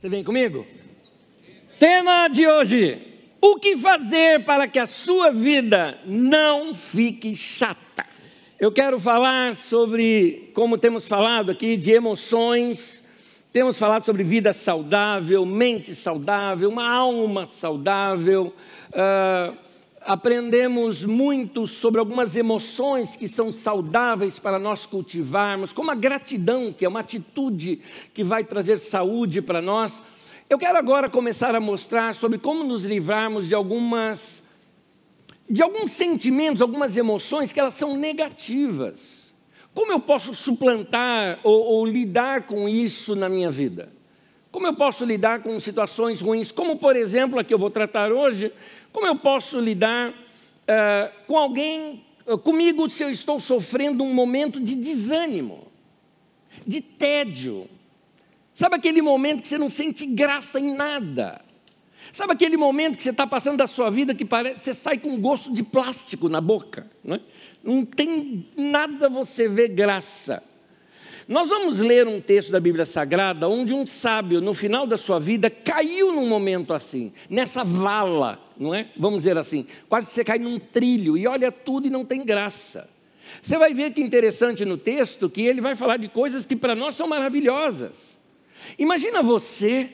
[0.00, 0.66] Você vem comigo?
[1.78, 3.02] Tema de hoje:
[3.38, 8.06] O que fazer para que a sua vida não fique chata?
[8.58, 13.04] Eu quero falar sobre, como temos falado aqui, de emoções,
[13.52, 18.54] temos falado sobre vida saudável, mente saudável, uma alma saudável.
[18.88, 19.54] Uh,
[20.10, 26.84] aprendemos muito sobre algumas emoções que são saudáveis para nós cultivarmos, como a gratidão, que
[26.84, 27.80] é uma atitude
[28.12, 30.02] que vai trazer saúde para nós.
[30.48, 34.42] Eu quero agora começar a mostrar sobre como nos livrarmos de algumas
[35.48, 39.32] de alguns sentimentos, algumas emoções que elas são negativas.
[39.72, 43.92] Como eu posso suplantar ou, ou lidar com isso na minha vida?
[44.50, 46.50] Como eu posso lidar com situações ruins?
[46.50, 48.52] Como, por exemplo, a que eu vou tratar hoje,
[48.92, 54.60] como eu posso lidar uh, com alguém, uh, comigo, se eu estou sofrendo um momento
[54.60, 55.66] de desânimo,
[56.66, 57.68] de tédio?
[58.54, 61.42] Sabe aquele momento que você não sente graça em nada?
[62.12, 65.20] Sabe aquele momento que você está passando da sua vida que parece, você sai com
[65.20, 66.90] gosto de plástico na boca?
[67.04, 67.20] Não, é?
[67.62, 70.42] não tem nada você vê graça.
[71.30, 75.20] Nós vamos ler um texto da Bíblia Sagrada onde um sábio, no final da sua
[75.20, 78.88] vida, caiu num momento assim, nessa vala, não é?
[78.96, 82.88] Vamos dizer assim, quase você cai num trilho e olha tudo e não tem graça.
[83.40, 86.74] Você vai ver que interessante no texto que ele vai falar de coisas que para
[86.74, 87.92] nós são maravilhosas.
[88.76, 89.88] Imagina você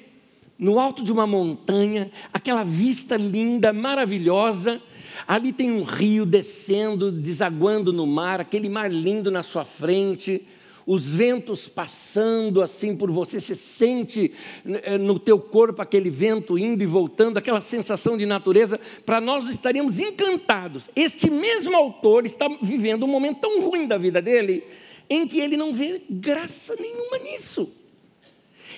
[0.58, 4.80] no alto de uma montanha, aquela vista linda, maravilhosa.
[5.28, 10.42] Ali tem um rio descendo, desaguando no mar, aquele mar lindo na sua frente
[10.86, 14.32] os ventos passando assim por você, você sente
[14.64, 19.48] eh, no teu corpo aquele vento indo e voltando, aquela sensação de natureza, para nós
[19.48, 20.88] estaríamos encantados.
[20.94, 24.62] Este mesmo autor está vivendo um momento tão ruim da vida dele,
[25.10, 27.68] em que ele não vê graça nenhuma nisso.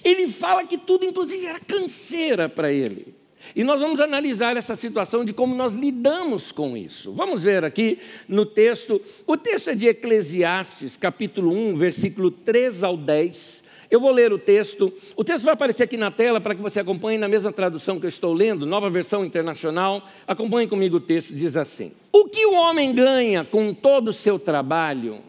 [0.02, 3.17] Ele fala que tudo, inclusive, era canseira para ele.
[3.54, 7.12] E nós vamos analisar essa situação de como nós lidamos com isso.
[7.12, 9.00] Vamos ver aqui no texto.
[9.26, 13.64] O texto é de Eclesiastes, capítulo 1, versículo 3 ao 10.
[13.90, 14.92] Eu vou ler o texto.
[15.16, 18.04] O texto vai aparecer aqui na tela para que você acompanhe na mesma tradução que
[18.04, 20.06] eu estou lendo, nova versão internacional.
[20.26, 24.38] Acompanhe comigo o texto, diz assim: O que o homem ganha com todo o seu
[24.38, 25.20] trabalho,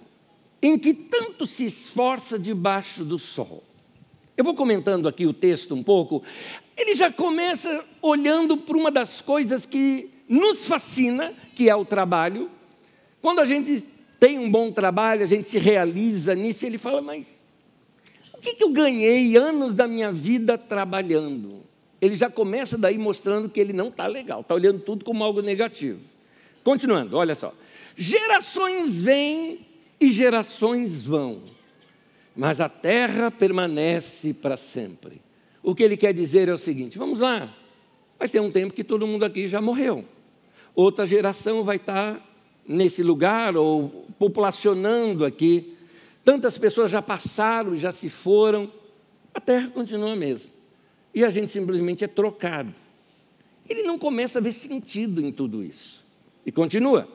[0.61, 3.63] em que tanto se esforça debaixo do sol?
[4.35, 6.23] Eu vou comentando aqui o texto um pouco.
[6.79, 12.49] Ele já começa olhando para uma das coisas que nos fascina, que é o trabalho.
[13.21, 13.83] Quando a gente
[14.19, 17.25] tem um bom trabalho, a gente se realiza nisso, ele fala, mas
[18.33, 21.63] o que, eu ganhei anos da minha vida trabalhando?
[22.01, 25.41] Ele já começa daí mostrando que ele não está legal, está olhando tudo como algo
[25.41, 25.99] negativo.
[26.63, 27.53] Continuando, olha só.
[27.97, 29.65] Gerações vêm
[29.99, 31.41] e gerações vão
[32.39, 35.21] mas a terra permanece para sempre.
[35.61, 37.53] O que ele quer dizer é o seguinte: vamos lá,
[38.17, 40.05] vai ter um tempo que todo mundo aqui já morreu,
[40.75, 42.25] outra geração vai estar
[42.67, 45.73] nesse lugar ou populacionando aqui.
[46.23, 48.71] Tantas pessoas já passaram, já se foram,
[49.33, 50.51] a terra continua a mesma.
[51.13, 52.73] E a gente simplesmente é trocado.
[53.67, 56.05] Ele não começa a ver sentido em tudo isso.
[56.45, 57.07] E continua.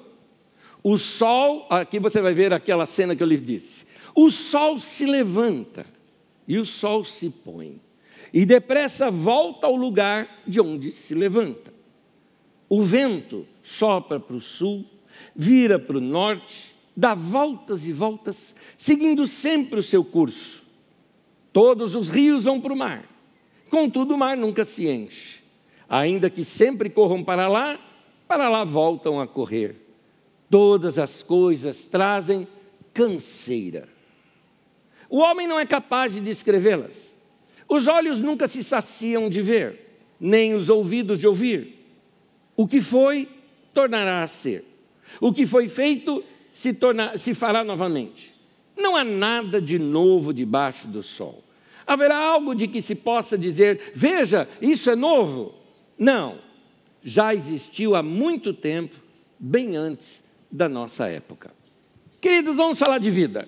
[0.82, 3.84] O sol, aqui você vai ver aquela cena que eu lhe disse.
[4.14, 5.86] O sol se levanta
[6.46, 7.80] e o sol se põe,
[8.34, 11.72] e depressa volta ao lugar de onde se levanta.
[12.68, 14.84] O vento sopra para o sul,
[15.36, 20.64] vira para o norte, dá voltas e voltas, seguindo sempre o seu curso.
[21.52, 23.08] Todos os rios vão para o mar,
[23.70, 25.40] contudo o mar nunca se enche.
[25.88, 27.78] Ainda que sempre corram para lá,
[28.26, 29.76] para lá voltam a correr.
[30.50, 32.48] Todas as coisas trazem
[32.92, 33.88] canseira.
[35.08, 37.13] O homem não é capaz de descrevê-las.
[37.68, 41.84] Os olhos nunca se saciam de ver, nem os ouvidos de ouvir.
[42.56, 43.28] O que foi,
[43.72, 44.64] tornará a ser.
[45.20, 48.32] O que foi feito, se, torna, se fará novamente.
[48.76, 51.42] Não há nada de novo debaixo do sol.
[51.86, 55.54] Haverá algo de que se possa dizer: veja, isso é novo?
[55.98, 56.38] Não,
[57.02, 58.96] já existiu há muito tempo,
[59.38, 61.52] bem antes da nossa época.
[62.20, 63.46] Queridos, vamos falar de vida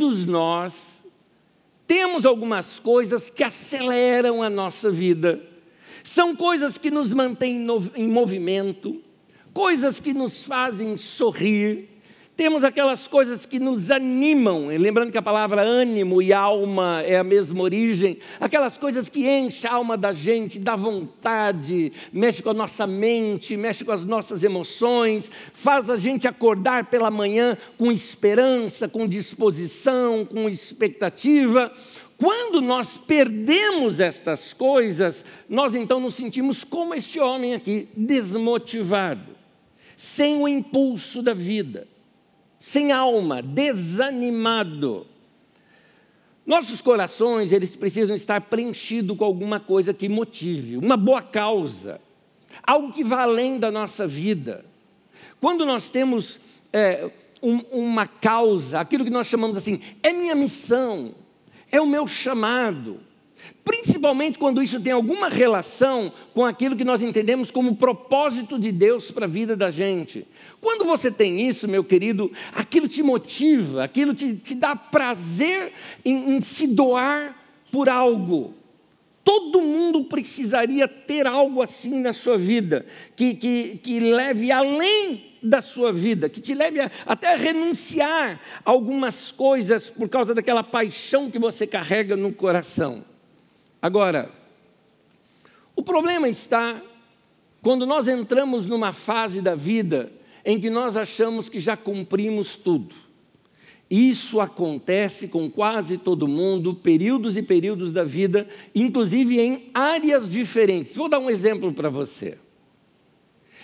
[0.00, 0.89] todos nós
[1.90, 5.40] temos algumas coisas que aceleram a nossa vida.
[6.04, 7.66] São coisas que nos mantêm
[7.96, 9.02] em movimento,
[9.52, 11.88] coisas que nos fazem sorrir.
[12.40, 17.22] Temos aquelas coisas que nos animam, lembrando que a palavra ânimo e alma é a
[17.22, 22.54] mesma origem, aquelas coisas que enchem a alma da gente, dá vontade, mexe com a
[22.54, 28.88] nossa mente, mexe com as nossas emoções, faz a gente acordar pela manhã com esperança,
[28.88, 31.70] com disposição, com expectativa.
[32.16, 39.36] Quando nós perdemos estas coisas, nós então nos sentimos como este homem aqui, desmotivado,
[39.94, 41.86] sem o impulso da vida
[42.60, 45.06] sem alma, desanimado.
[46.46, 52.00] Nossos corações, eles precisam estar preenchidos com alguma coisa que motive, uma boa causa,
[52.62, 54.64] algo que vá além da nossa vida.
[55.40, 56.38] Quando nós temos
[56.72, 57.10] é,
[57.42, 61.14] um, uma causa, aquilo que nós chamamos assim, é minha missão,
[61.72, 63.00] é o meu chamado,
[63.64, 69.10] Principalmente quando isso tem alguma relação com aquilo que nós entendemos como propósito de Deus
[69.10, 70.26] para a vida da gente.
[70.60, 75.72] Quando você tem isso, meu querido, aquilo te motiva, aquilo te, te dá prazer
[76.04, 77.36] em, em se doar
[77.70, 78.54] por algo.
[79.22, 85.62] Todo mundo precisaria ter algo assim na sua vida, que, que, que leve além da
[85.62, 90.64] sua vida, que te leve a, até a renunciar a algumas coisas por causa daquela
[90.64, 93.04] paixão que você carrega no coração.
[93.80, 94.30] Agora,
[95.74, 96.82] o problema está
[97.62, 100.12] quando nós entramos numa fase da vida
[100.44, 102.94] em que nós achamos que já cumprimos tudo.
[103.90, 110.94] Isso acontece com quase todo mundo, períodos e períodos da vida, inclusive em áreas diferentes.
[110.94, 112.38] Vou dar um exemplo para você.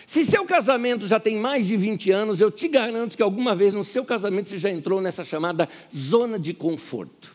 [0.06, 3.72] Se seu casamento já tem mais de 20 anos, eu te garanto que alguma vez
[3.72, 7.34] no seu casamento você já entrou nessa chamada zona de conforto.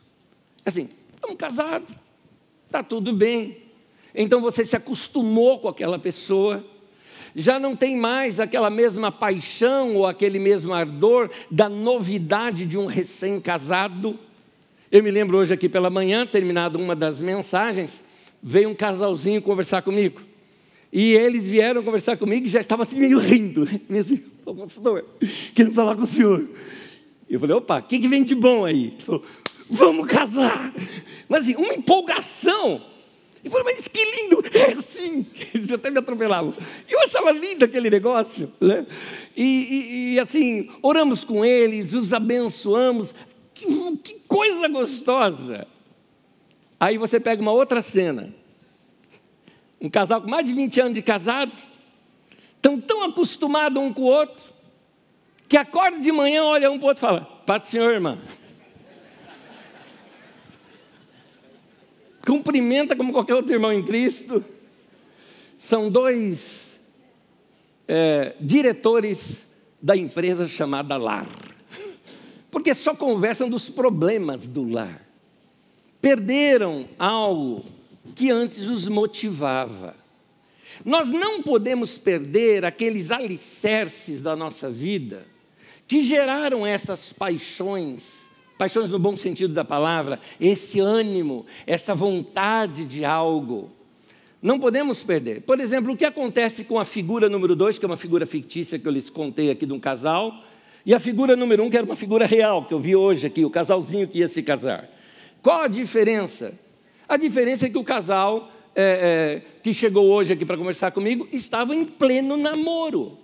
[0.65, 1.89] Assim, estamos casados,
[2.71, 3.57] está tudo bem.
[4.15, 6.65] Então você se acostumou com aquela pessoa,
[7.35, 12.85] já não tem mais aquela mesma paixão ou aquele mesmo ardor da novidade de um
[12.85, 14.17] recém-casado.
[14.89, 17.91] Eu me lembro hoje aqui pela manhã, terminado uma das mensagens,
[18.41, 20.21] veio um casalzinho conversar comigo.
[20.91, 23.67] E eles vieram conversar comigo e já estava assim meio rindo.
[23.87, 25.05] Meio assim, pastor,
[25.55, 26.47] querendo falar com o senhor.
[27.29, 28.87] Eu falei, opa, o que, que vem de bom aí?
[28.87, 29.23] Ele falou,
[29.71, 30.73] vamos casar.
[31.27, 32.81] Mas assim, uma empolgação.
[33.43, 35.25] E falei, mas que lindo, é assim.
[35.53, 36.53] Eles até me atropelavam.
[36.87, 38.51] E eu achava lindo aquele negócio.
[38.59, 38.85] Né?
[39.35, 43.13] E, e, e, assim, oramos com eles, os abençoamos.
[43.53, 43.65] Que,
[43.97, 45.67] que coisa gostosa.
[46.79, 48.33] Aí você pega uma outra cena.
[49.79, 51.51] Um casal com mais de 20 anos de casado,
[52.55, 54.43] estão tão acostumados um com o outro,
[55.49, 58.19] que acorda de manhã, olha um para o outro e fala: Paz do Senhor, irmã.
[62.25, 64.43] Cumprimenta como qualquer outro irmão em Cristo.
[65.59, 66.79] São dois
[67.87, 69.19] é, diretores
[69.81, 71.27] da empresa chamada Lar,
[72.49, 75.05] porque só conversam dos problemas do lar.
[75.99, 77.63] Perderam algo
[78.15, 79.95] que antes os motivava.
[80.83, 85.25] Nós não podemos perder aqueles alicerces da nossa vida
[85.87, 88.20] que geraram essas paixões
[88.61, 93.71] paixões no bom sentido da palavra, esse ânimo, essa vontade de algo.
[94.39, 95.41] Não podemos perder.
[95.41, 98.77] Por exemplo, o que acontece com a figura número dois, que é uma figura fictícia
[98.77, 100.43] que eu lhes contei aqui de um casal,
[100.85, 103.43] e a figura número um, que era uma figura real, que eu vi hoje aqui,
[103.43, 104.87] o casalzinho que ia se casar.
[105.41, 106.53] Qual a diferença?
[107.09, 111.27] A diferença é que o casal é, é, que chegou hoje aqui para conversar comigo
[111.31, 113.17] estava em pleno namoro.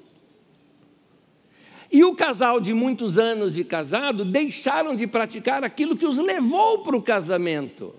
[1.91, 6.83] E o casal de muitos anos de casado deixaram de praticar aquilo que os levou
[6.83, 7.95] para o casamento,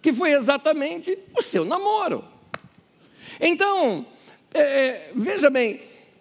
[0.00, 2.24] que foi exatamente o seu namoro.
[3.40, 4.06] Então,
[4.54, 5.80] é, é, veja bem,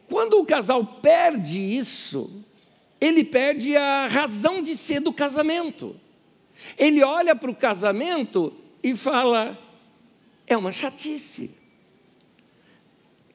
[0.10, 2.44] quando o casal perde isso,
[3.00, 5.96] ele perde a razão de ser do casamento.
[6.77, 9.56] Ele olha para o casamento e fala:
[10.48, 11.56] é uma chatice,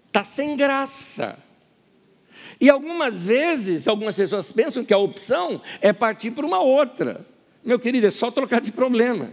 [0.08, 1.38] está sem graça
[2.62, 7.26] e algumas vezes, algumas pessoas pensam que a opção é partir para uma outra.
[7.64, 9.32] Meu querido, é só trocar de problema.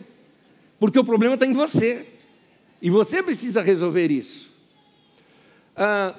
[0.80, 2.08] Porque o problema está em você.
[2.82, 4.52] E você precisa resolver isso.
[5.76, 6.16] Ah,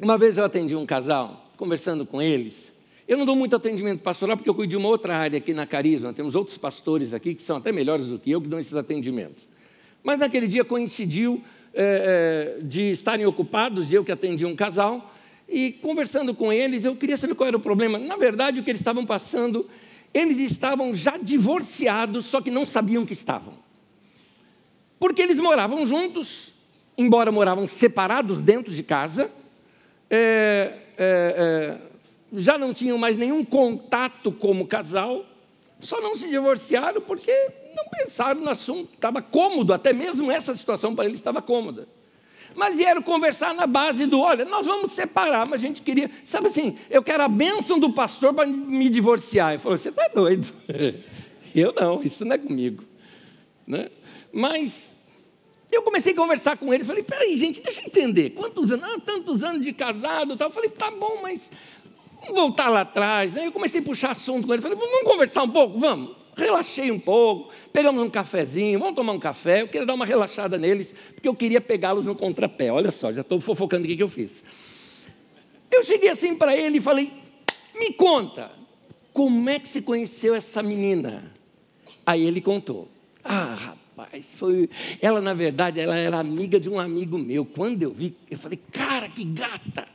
[0.00, 2.72] uma vez eu atendi um casal, conversando com eles.
[3.06, 5.66] Eu não dou muito atendimento pastoral porque eu cuido de uma outra área aqui na
[5.66, 6.14] Carisma.
[6.14, 9.46] Temos outros pastores aqui que são até melhores do que eu que dão esses atendimentos.
[10.02, 15.14] Mas naquele dia coincidiu é, de estarem ocupados e eu que atendi um casal.
[15.48, 17.98] E conversando com eles, eu queria saber qual era o problema.
[17.98, 19.68] Na verdade, o que eles estavam passando,
[20.12, 23.54] eles estavam já divorciados, só que não sabiam que estavam.
[24.98, 26.52] Porque eles moravam juntos,
[26.98, 29.30] embora moravam separados dentro de casa,
[30.10, 31.78] é, é, é,
[32.38, 35.24] já não tinham mais nenhum contato como casal,
[35.80, 37.32] só não se divorciaram porque
[37.74, 41.88] não pensaram no assunto, estava cômodo, até mesmo essa situação para eles estava cômoda.
[42.58, 46.48] Mas vieram conversar na base do: olha, nós vamos separar, mas a gente queria, sabe
[46.48, 49.52] assim, eu quero a bênção do pastor para me divorciar.
[49.52, 50.52] Ele falou: você está doido?
[51.54, 52.84] Eu não, isso não é comigo.
[53.66, 53.88] Né?
[54.30, 54.90] Mas
[55.72, 58.84] eu comecei a conversar com ele, falei: peraí, gente, deixa eu entender, quantos anos?
[58.84, 60.48] Ah, tantos anos de casado tal.
[60.48, 61.50] Eu falei: tá bom, mas
[62.20, 63.36] vamos voltar lá atrás.
[63.36, 65.78] Aí eu comecei a puxar assunto com ele, falei: vamos conversar um pouco?
[65.78, 69.62] Vamos relaxei um pouco, pegamos um cafezinho, vamos tomar um café.
[69.62, 72.70] Eu queria dar uma relaxada neles, porque eu queria pegá-los no contrapé.
[72.70, 74.42] Olha só, já estou fofocando o que, eu fiz.
[75.70, 77.12] Eu cheguei assim para ele e falei:
[77.78, 78.52] Me conta,
[79.12, 81.32] como é que você conheceu essa menina?
[82.06, 82.88] Aí ele contou.
[83.22, 84.70] Ah, rapaz, foi.
[85.02, 87.44] Ela, na verdade, ela era amiga de um amigo meu.
[87.44, 89.86] Quando eu vi, eu falei: Cara, que gata!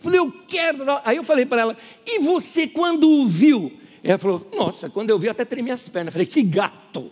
[0.00, 0.84] Falei, eu quero.
[1.04, 3.72] Aí eu falei para ela: E você, quando o viu?
[4.02, 6.08] Ela falou: Nossa, quando eu vi, até tremi as pernas.
[6.08, 7.10] Eu falei: Que gato!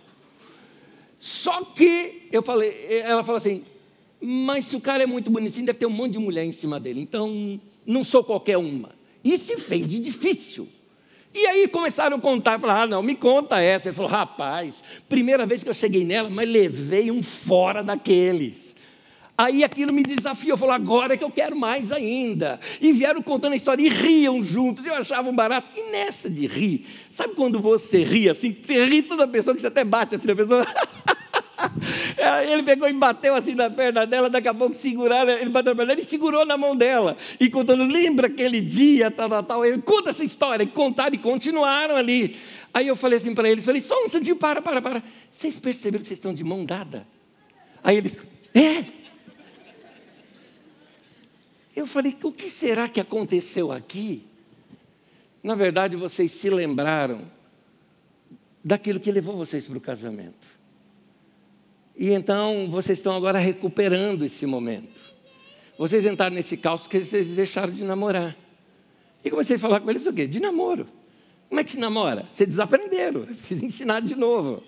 [1.18, 3.64] Só que eu falei, ela falou assim:
[4.20, 6.78] Mas se o cara é muito bonitinho, deve ter um monte de mulher em cima
[6.78, 7.00] dele.
[7.00, 8.90] Então, não sou qualquer uma.
[9.24, 10.68] E se fez de difícil.
[11.34, 13.88] E aí começaram a contar, falaram, ah, não, me conta essa.
[13.88, 18.65] Ele falou, rapaz, primeira vez que eu cheguei nela, mas levei um fora daqueles.
[19.38, 22.58] Aí aquilo me desafiou, falou, agora é que eu quero mais ainda.
[22.80, 25.68] E vieram contando a história e riam juntos, eu achava um barato.
[25.78, 29.66] E nessa de rir, sabe quando você ri assim, você ri toda pessoa que você
[29.66, 30.66] até bate assim na pessoa?
[32.50, 35.76] Ele pegou e bateu assim na perna dela, daqui a pouco seguraram, ele bateu na
[35.76, 37.16] perna dela e segurou na mão dela.
[37.40, 39.64] E contando, lembra aquele dia, tal, tal, tal.
[39.64, 42.36] Ele conta essa história, e contaram e continuaram ali.
[42.74, 45.02] Aí eu falei assim para ele, falei, só um instantinho, para, para, para.
[45.30, 47.06] Vocês perceberam que vocês estão de mão dada?
[47.82, 48.16] Aí eles,
[48.54, 48.84] é,
[51.76, 54.24] eu falei: o que será que aconteceu aqui?
[55.42, 57.30] Na verdade, vocês se lembraram
[58.64, 60.48] daquilo que levou vocês para o casamento.
[61.96, 65.06] E então vocês estão agora recuperando esse momento.
[65.78, 68.34] Vocês entraram nesse caos porque vocês deixaram de namorar.
[69.24, 70.26] E comecei a falar com eles o quê?
[70.26, 70.86] De namoro.
[71.48, 72.26] Como é que se namora?
[72.34, 74.62] Vocês desaprenderam, precisa ensinar de novo.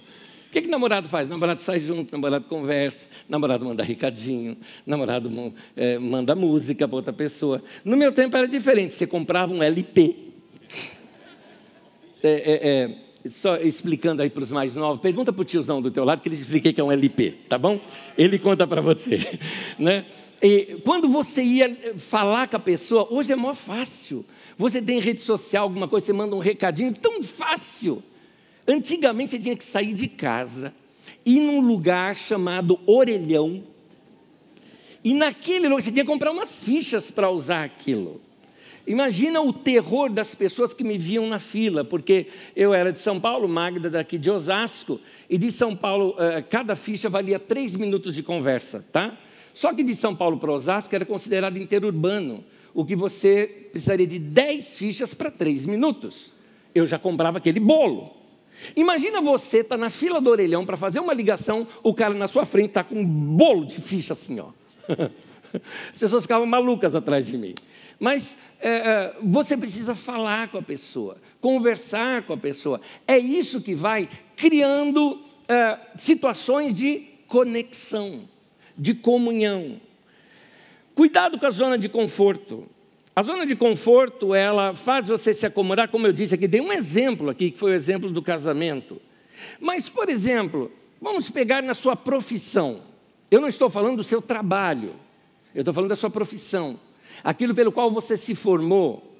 [0.49, 1.29] O que, que namorado faz?
[1.29, 5.31] Namorado sai junto, namorado conversa, namorado manda recadinho, namorado
[5.77, 7.63] é, manda música para outra pessoa.
[7.85, 10.17] No meu tempo era diferente, você comprava um LP.
[12.23, 12.69] É, é,
[13.27, 16.23] é, só explicando aí para os mais novos, pergunta para o tiozão do teu lado
[16.23, 17.79] que ele expliquei que é um LP, tá bom?
[18.17, 19.39] Ele conta para você.
[19.79, 20.07] Né?
[20.43, 24.25] E quando você ia falar com a pessoa, hoje é mó fácil.
[24.57, 28.03] Você tem rede social, alguma coisa, você manda um recadinho, tão fácil.
[28.69, 30.75] Antigamente você tinha que sair de casa,
[31.25, 33.65] ir num lugar chamado orelhão,
[35.03, 38.21] e naquele lugar você tinha que comprar umas fichas para usar aquilo.
[38.87, 43.19] Imagina o terror das pessoas que me viam na fila, porque eu era de São
[43.19, 48.15] Paulo, Magda daqui de Osasco, e de São Paulo, eh, cada ficha valia três minutos
[48.15, 49.17] de conversa, tá?
[49.55, 52.45] Só que de São Paulo para Osasco era considerado interurbano,
[52.75, 56.33] o que você precisaria de dez fichas para três minutos.
[56.75, 58.18] Eu já comprava aquele bolo.
[58.77, 62.29] Imagina você estar tá na fila do orelhão para fazer uma ligação, o cara na
[62.29, 64.49] sua frente está com um bolo de ficha assim, ó.
[65.93, 67.55] As pessoas ficavam malucas atrás de mim.
[67.99, 72.81] Mas é, é, você precisa falar com a pessoa, conversar com a pessoa.
[73.07, 78.29] É isso que vai criando é, situações de conexão,
[78.77, 79.81] de comunhão.
[80.95, 82.69] Cuidado com a zona de conforto.
[83.19, 86.73] A zona de conforto, ela faz você se acomodar, como eu disse aqui, dei um
[86.73, 89.03] exemplo aqui, que foi o exemplo do casamento.
[89.59, 90.71] Mas, por exemplo,
[91.03, 92.81] vamos pegar na sua profissão.
[93.29, 94.93] Eu não estou falando do seu trabalho,
[95.53, 96.79] eu estou falando da sua profissão.
[97.25, 99.13] Aquilo pelo qual você se formou.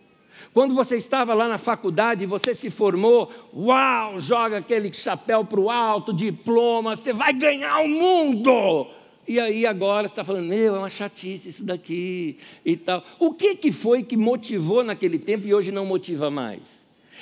[0.55, 5.69] Quando você estava lá na faculdade, você se formou, uau, joga aquele chapéu para o
[5.69, 8.87] alto, diploma, você vai ganhar o mundo.
[9.29, 13.05] E aí agora está falando, meu, é uma chatice isso daqui e tal.
[13.19, 16.63] O que, que foi que motivou naquele tempo e hoje não motiva mais?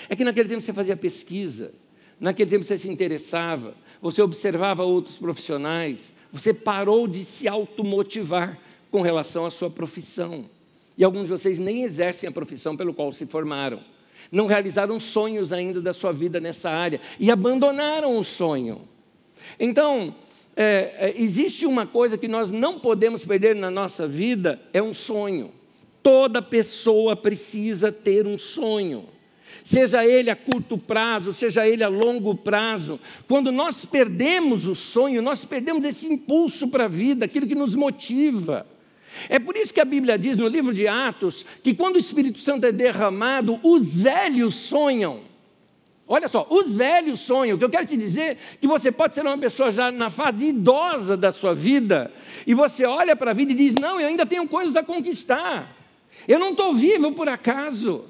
[0.08, 1.74] É que naquele tempo você fazia pesquisa,
[2.20, 5.98] naquele tempo você se interessava, você observava outros profissionais,
[6.32, 8.56] você parou de se automotivar
[8.88, 10.48] com relação à sua profissão.
[10.96, 13.80] E alguns de vocês nem exercem a profissão pelo qual se formaram.
[14.30, 18.82] Não realizaram sonhos ainda da sua vida nessa área e abandonaram o sonho.
[19.58, 20.14] Então,
[20.56, 24.94] é, é, existe uma coisa que nós não podemos perder na nossa vida, é um
[24.94, 25.52] sonho.
[26.02, 29.04] Toda pessoa precisa ter um sonho.
[29.64, 32.98] Seja ele a curto prazo, seja ele a longo prazo.
[33.28, 37.74] Quando nós perdemos o sonho, nós perdemos esse impulso para a vida, aquilo que nos
[37.74, 38.66] motiva.
[39.28, 42.38] É por isso que a Bíblia diz no livro de Atos que quando o Espírito
[42.38, 45.20] Santo é derramado, os velhos sonham.
[46.08, 47.56] Olha só, os velhos sonham.
[47.56, 50.08] O que eu quero te dizer é que você pode ser uma pessoa já na
[50.08, 52.12] fase idosa da sua vida,
[52.46, 55.74] e você olha para a vida e diz: Não, eu ainda tenho coisas a conquistar.
[56.28, 58.04] Eu não estou vivo por acaso.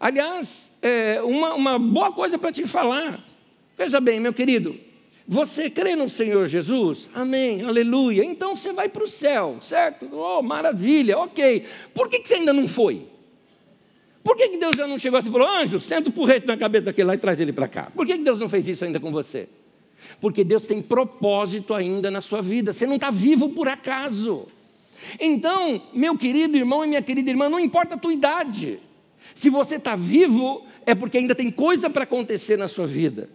[0.00, 3.22] Aliás, é uma, uma boa coisa para te falar.
[3.76, 4.78] Veja bem, meu querido,
[5.26, 7.08] você crê no Senhor Jesus?
[7.14, 8.24] Amém, aleluia.
[8.24, 10.08] Então você vai para o céu, certo?
[10.12, 11.64] Oh, maravilha, ok.
[11.92, 13.06] Por que, que você ainda não foi?
[14.24, 16.56] Por que, que Deus já não chegou assim e falou, anjo, senta o porrete na
[16.56, 17.88] cabeça daquele lá e traz ele para cá?
[17.94, 19.50] Por que, que Deus não fez isso ainda com você?
[20.18, 22.72] Porque Deus tem propósito ainda na sua vida.
[22.72, 24.46] Você não está vivo por acaso.
[25.20, 28.80] Então, meu querido irmão e minha querida irmã, não importa a tua idade.
[29.34, 33.28] Se você está vivo, é porque ainda tem coisa para acontecer na sua vida.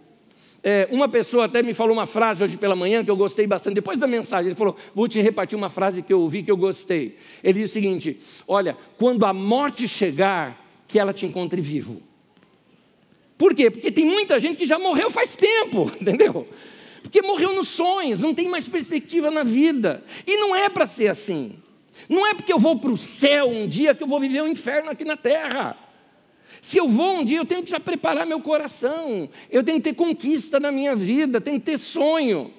[0.62, 3.74] É, uma pessoa até me falou uma frase hoje pela manhã que eu gostei bastante.
[3.74, 6.56] Depois da mensagem, ele falou: Vou te repartir uma frase que eu ouvi que eu
[6.56, 7.16] gostei.
[7.42, 12.02] Ele disse o seguinte: Olha, quando a morte chegar, que ela te encontre vivo.
[13.38, 13.70] Por quê?
[13.70, 16.48] Porque tem muita gente que já morreu faz tempo, entendeu?
[17.00, 20.04] Porque morreu nos sonhos, não tem mais perspectiva na vida.
[20.26, 21.54] E não é para ser assim.
[22.08, 24.48] Não é porque eu vou para o céu um dia que eu vou viver um
[24.48, 25.78] inferno aqui na terra.
[26.60, 29.84] Se eu vou um dia, eu tenho que já preparar meu coração, eu tenho que
[29.84, 32.52] ter conquista na minha vida, tenho que ter sonho.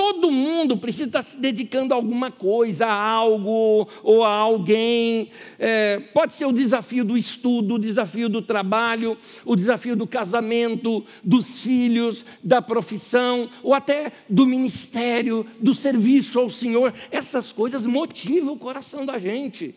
[0.00, 5.28] Todo mundo precisa estar se dedicando a alguma coisa, a algo ou a alguém.
[5.58, 11.04] É, pode ser o desafio do estudo, o desafio do trabalho, o desafio do casamento,
[11.22, 16.94] dos filhos, da profissão, ou até do ministério, do serviço ao Senhor.
[17.10, 19.74] Essas coisas motivam o coração da gente.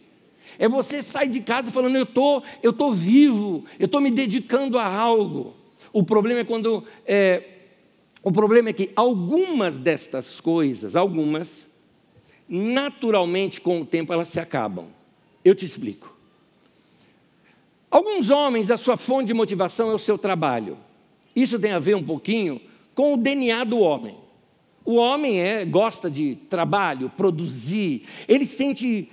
[0.57, 4.79] É você sair de casa falando, eu tô, estou tô vivo, eu estou me dedicando
[4.79, 5.53] a algo.
[5.91, 7.52] O problema é quando é,
[8.23, 11.67] o problema é que algumas destas coisas, algumas,
[12.47, 14.87] naturalmente com o tempo elas se acabam.
[15.43, 16.15] Eu te explico.
[17.91, 20.77] Alguns homens, a sua fonte de motivação é o seu trabalho.
[21.35, 22.59] Isso tem a ver um pouquinho
[22.95, 24.15] com o DNA do homem.
[24.85, 29.09] O homem é, gosta de trabalho, produzir, ele sente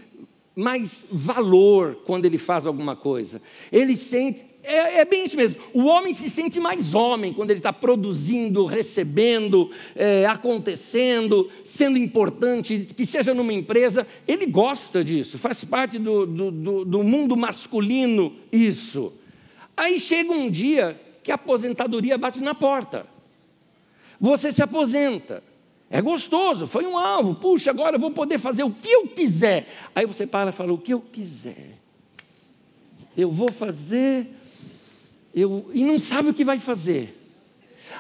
[0.55, 3.41] mais valor quando ele faz alguma coisa.
[3.71, 5.61] Ele sente, é, é, bem isso mesmo.
[5.73, 12.89] O homem se sente mais homem quando ele está produzindo, recebendo, é, acontecendo, sendo importante,
[12.95, 14.07] que seja numa empresa.
[14.29, 19.13] Ele gosta disso, faz parte do, do, do, do mundo masculino isso.
[19.77, 23.07] Aí chega um dia que a aposentadoria bate na porta.
[24.21, 25.43] Você se aposenta.
[25.89, 27.35] É gostoso, foi um alvo.
[27.35, 29.67] Puxa, agora eu vou poder fazer o que eu quiser.
[29.95, 31.79] Aí você para e fala: o que eu quiser.
[33.17, 34.40] Eu vou fazer
[35.35, 37.21] eu, e não sabe o que vai fazer.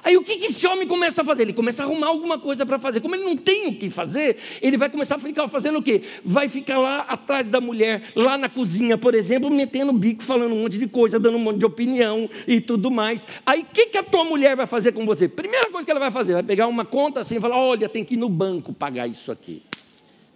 [0.02, 1.42] Aí o que, que esse homem começa a fazer?
[1.42, 3.00] Ele começa a arrumar alguma coisa para fazer.
[3.00, 6.02] Como ele não tem o que fazer, ele vai começar a ficar fazendo o quê?
[6.24, 10.54] Vai ficar lá atrás da mulher, lá na cozinha, por exemplo, metendo o bico, falando
[10.54, 13.20] um monte de coisa, dando um monte de opinião e tudo mais.
[13.44, 15.28] Aí o que, que a tua mulher vai fazer com você?
[15.28, 18.04] Primeira coisa que ela vai fazer, vai pegar uma conta assim e falar: olha, tem
[18.04, 19.62] que ir no banco pagar isso aqui.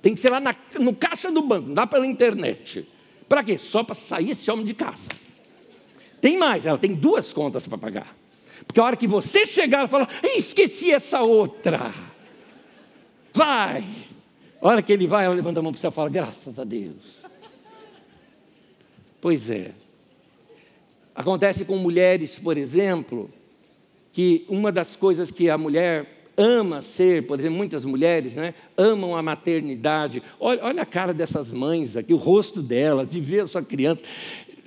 [0.03, 2.87] Tem que ser lá na, no caixa do banco, não dá pela internet.
[3.27, 3.57] Para quê?
[3.57, 5.24] Só para sair esse homem de casa.
[6.25, 8.17] Tem mais, ela tem duas contas para pagar.
[8.67, 11.93] Porque a hora que você chegar, ela fala: esqueci essa outra.
[13.35, 13.85] Vai.
[14.59, 16.59] A hora que ele vai, ela levanta a mão para o céu e fala: graças
[16.59, 17.19] a Deus.
[19.21, 19.73] Pois é.
[21.15, 23.31] Acontece com mulheres, por exemplo,
[24.11, 29.15] que uma das coisas que a mulher ama ser, por exemplo, muitas mulheres né, amam
[29.15, 30.23] a maternidade.
[30.41, 34.03] Olha, olha a cara dessas mães aqui, o rosto dela, de ver a sua criança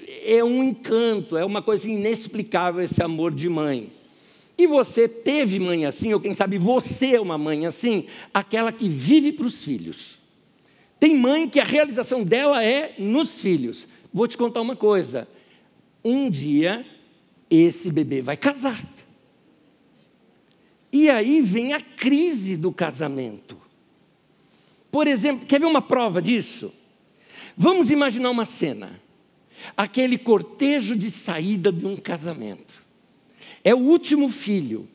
[0.07, 3.91] é um encanto, é uma coisa inexplicável esse amor de mãe.
[4.57, 8.87] E você teve mãe assim, ou quem sabe você é uma mãe assim, aquela que
[8.87, 10.17] vive para os filhos.
[10.99, 13.87] Tem mãe que a realização dela é nos filhos.
[14.11, 15.27] Vou te contar uma coisa:
[16.03, 16.85] um dia
[17.49, 18.83] esse bebê vai casar.
[20.91, 23.57] E aí vem a crise do casamento.
[24.89, 26.73] Por exemplo, quer ver uma prova disso?
[27.55, 28.99] Vamos imaginar uma cena
[29.75, 32.81] aquele cortejo de saída de um casamento.
[33.63, 34.87] É o último filho,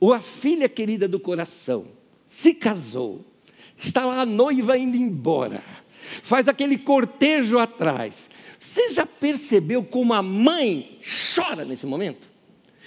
[0.00, 1.86] ou a filha querida do coração,
[2.28, 3.24] se casou,
[3.78, 5.62] está lá a noiva indo embora,
[6.22, 8.14] faz aquele cortejo atrás.
[8.58, 10.98] Você já percebeu como a mãe
[11.34, 12.28] chora nesse momento?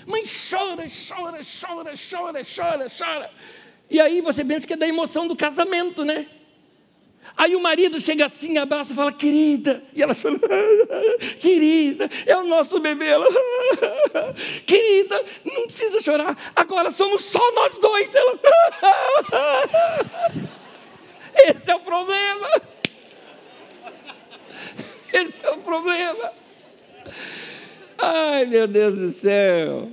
[0.06, 3.32] Mãe chora, chora, chora, chora, chora, chora.
[3.90, 6.28] E aí você pensa que é da emoção do casamento, né?
[7.36, 9.84] Aí o marido chega assim, abraça e fala, querida.
[9.94, 10.40] E ela chora,
[11.40, 13.08] querida, é o nosso bebê.
[13.08, 13.28] Ela,
[14.66, 18.14] querida, não precisa chorar, agora somos só nós dois.
[18.14, 18.40] Ela,
[21.36, 22.62] esse é o problema.
[25.14, 26.32] Esse é o problema.
[27.98, 29.90] Ai, meu Deus do céu.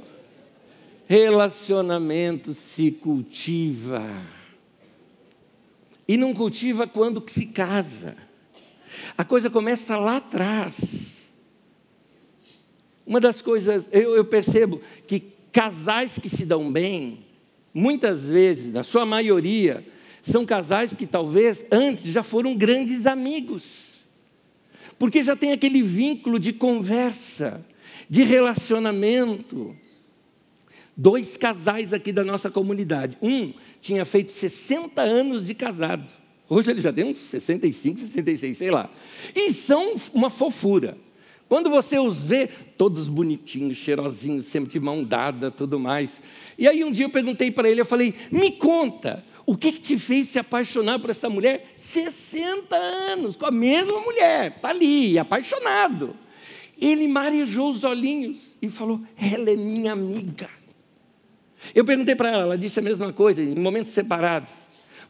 [1.07, 4.03] Relacionamento se cultiva.
[6.09, 8.16] E não cultiva quando se casa.
[9.16, 10.75] A coisa começa lá atrás.
[13.07, 15.21] Uma das coisas, eu, eu percebo que
[15.53, 17.25] casais que se dão bem,
[17.73, 19.85] muitas vezes, na sua maioria,
[20.23, 23.94] são casais que talvez antes já foram grandes amigos,
[24.99, 27.64] porque já tem aquele vínculo de conversa,
[28.11, 29.75] de relacionamento.
[31.01, 33.17] Dois casais aqui da nossa comunidade.
[33.23, 36.05] Um tinha feito 60 anos de casado.
[36.49, 38.91] Hoje ele já tem uns 65, 66, sei lá.
[39.33, 40.99] E são uma fofura.
[41.49, 46.11] Quando você os vê, todos bonitinhos, cheirosinhos, sempre de mão dada, tudo mais.
[46.59, 49.81] E aí um dia eu perguntei para ele, eu falei, me conta, o que, que,
[49.81, 51.75] te fez se apaixonar por essa mulher?
[51.79, 56.17] 60 anos, com a mesma mulher, está ali, apaixonado.
[56.77, 60.58] Ele marejou os olhinhos e falou: Ela é minha amiga.
[61.74, 64.50] Eu perguntei para ela, ela disse a mesma coisa, em momentos separados.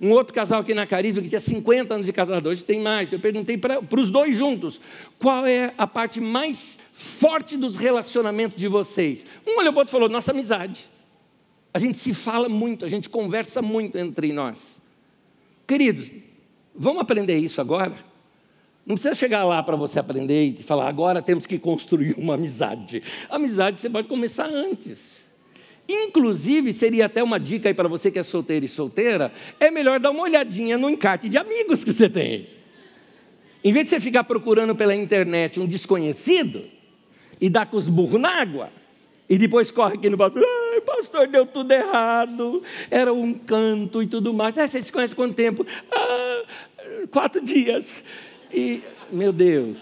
[0.00, 3.12] Um outro casal aqui na Carisma, que tinha 50 anos de casado, hoje tem mais.
[3.12, 4.80] Eu perguntei para os dois juntos,
[5.18, 9.24] qual é a parte mais forte dos relacionamentos de vocês?
[9.46, 10.88] Um olhou para o outro e falou, nossa amizade.
[11.74, 14.58] A gente se fala muito, a gente conversa muito entre nós.
[15.66, 16.08] Queridos,
[16.74, 17.94] vamos aprender isso agora?
[18.86, 23.02] Não precisa chegar lá para você aprender e falar, agora temos que construir uma amizade.
[23.28, 25.17] amizade você pode começar antes.
[25.88, 29.98] Inclusive, seria até uma dica aí para você que é solteiro e solteira, é melhor
[29.98, 32.46] dar uma olhadinha no encarte de amigos que você tem.
[33.64, 36.64] Em vez de você ficar procurando pela internet um desconhecido
[37.40, 38.70] e dar com os burros na água,
[39.28, 44.06] e depois corre aqui no pastor, ai, pastor, deu tudo errado, era um canto e
[44.06, 44.56] tudo mais.
[44.58, 45.66] Ah, você se conhece quanto tempo?
[45.90, 46.42] Ah,
[47.10, 48.02] quatro dias.
[48.52, 49.78] E, meu Deus.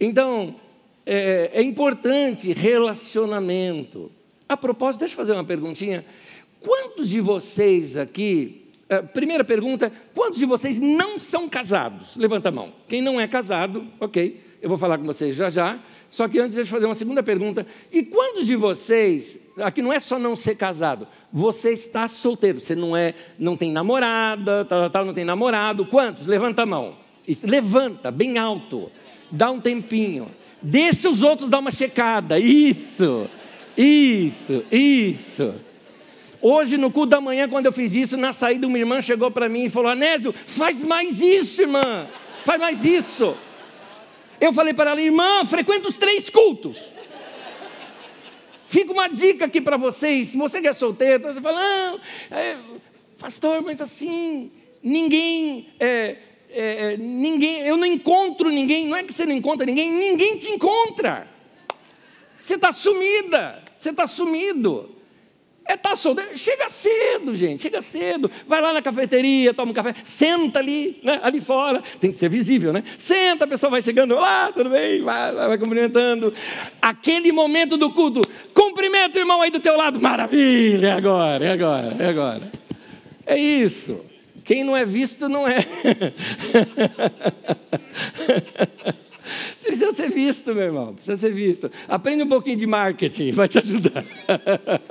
[0.00, 0.56] Então,
[1.04, 4.10] é, é importante relacionamento.
[4.52, 6.04] A propósito, deixa eu fazer uma perguntinha.
[6.60, 12.14] Quantos de vocês aqui, é, primeira pergunta, quantos de vocês não são casados?
[12.16, 12.70] Levanta a mão.
[12.86, 15.78] Quem não é casado, ok, eu vou falar com vocês já já.
[16.10, 17.66] Só que antes, deixa eu fazer uma segunda pergunta.
[17.90, 22.74] E quantos de vocês, aqui não é só não ser casado, você está solteiro, você
[22.74, 25.86] não é, não tem namorada, tal, tal, não tem namorado.
[25.86, 26.26] Quantos?
[26.26, 26.98] Levanta a mão.
[27.26, 28.92] Isso, levanta bem alto,
[29.30, 32.38] dá um tempinho, deixa os outros dar uma checada.
[32.38, 33.30] Isso,
[33.76, 35.54] isso, isso.
[36.40, 39.48] Hoje, no culto da manhã, quando eu fiz isso, na saída, uma irmã chegou para
[39.48, 42.06] mim e falou: Anésio, faz mais isso, irmã,
[42.44, 43.36] faz mais isso.
[44.40, 46.82] Eu falei para ela, irmã, frequenta os três cultos.
[48.66, 50.30] Fica uma dica aqui para vocês.
[50.30, 52.56] Se você que é solteiro, você fala, não, é,
[53.20, 54.50] pastor, mas assim,
[54.82, 56.16] ninguém é,
[56.50, 60.36] é, é, ninguém, eu não encontro ninguém, não é que você não encontra ninguém, ninguém
[60.36, 61.28] te encontra.
[62.42, 64.90] Você está sumida, você está sumido.
[65.64, 66.36] É tá solteiro.
[66.36, 68.30] Chega cedo, gente, chega cedo.
[68.46, 71.82] Vai lá na cafeteria, toma um café, senta ali, né, ali fora.
[72.00, 72.82] Tem que ser visível, né?
[72.98, 76.34] Senta, a pessoa vai chegando, lá, tudo bem, vai, vai, vai cumprimentando.
[76.80, 78.20] Aquele momento do culto,
[78.52, 82.50] cumprimenta o irmão aí do teu lado, maravilha, é agora, é agora, é agora.
[83.24, 84.04] É isso.
[84.44, 85.64] Quem não é visto não é.
[89.62, 90.94] Precisa ser visto, meu irmão.
[90.94, 91.70] Precisa ser visto.
[91.88, 94.04] Aprende um pouquinho de marketing, vai te ajudar.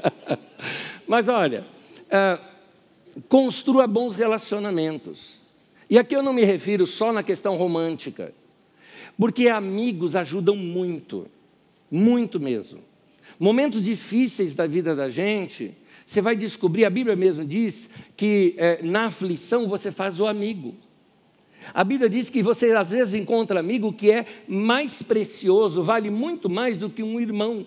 [1.08, 1.66] Mas olha,
[2.08, 5.40] uh, construa bons relacionamentos.
[5.90, 8.34] E aqui eu não me refiro só na questão romântica,
[9.18, 11.28] porque amigos ajudam muito,
[11.92, 12.80] muito mesmo.
[13.38, 18.82] Momentos difíceis da vida da gente, você vai descobrir, a Bíblia mesmo diz que é,
[18.82, 20.76] na aflição você faz o amigo.
[21.74, 26.50] A Bíblia diz que você às vezes encontra amigo que é mais precioso, vale muito
[26.50, 27.66] mais do que um irmão.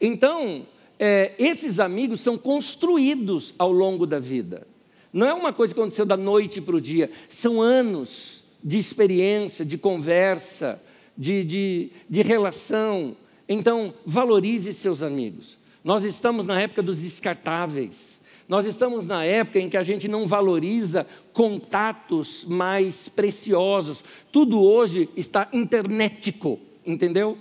[0.00, 0.66] Então,
[0.98, 4.66] é, esses amigos são construídos ao longo da vida.
[5.12, 9.64] Não é uma coisa que aconteceu da noite para o dia, são anos de experiência,
[9.64, 10.80] de conversa,
[11.16, 13.16] de, de, de relação.
[13.48, 15.58] Então, valorize seus amigos.
[15.82, 18.17] Nós estamos na época dos descartáveis.
[18.48, 24.02] Nós estamos na época em que a gente não valoriza contatos mais preciosos.
[24.32, 27.36] Tudo hoje está internetico, entendeu?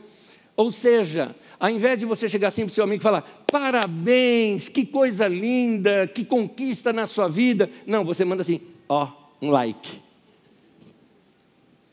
[0.55, 4.67] Ou seja, ao invés de você chegar assim para o seu amigo e falar, parabéns,
[4.67, 7.69] que coisa linda, que conquista na sua vida.
[7.85, 9.09] Não, você manda assim, ó,
[9.41, 10.01] um like.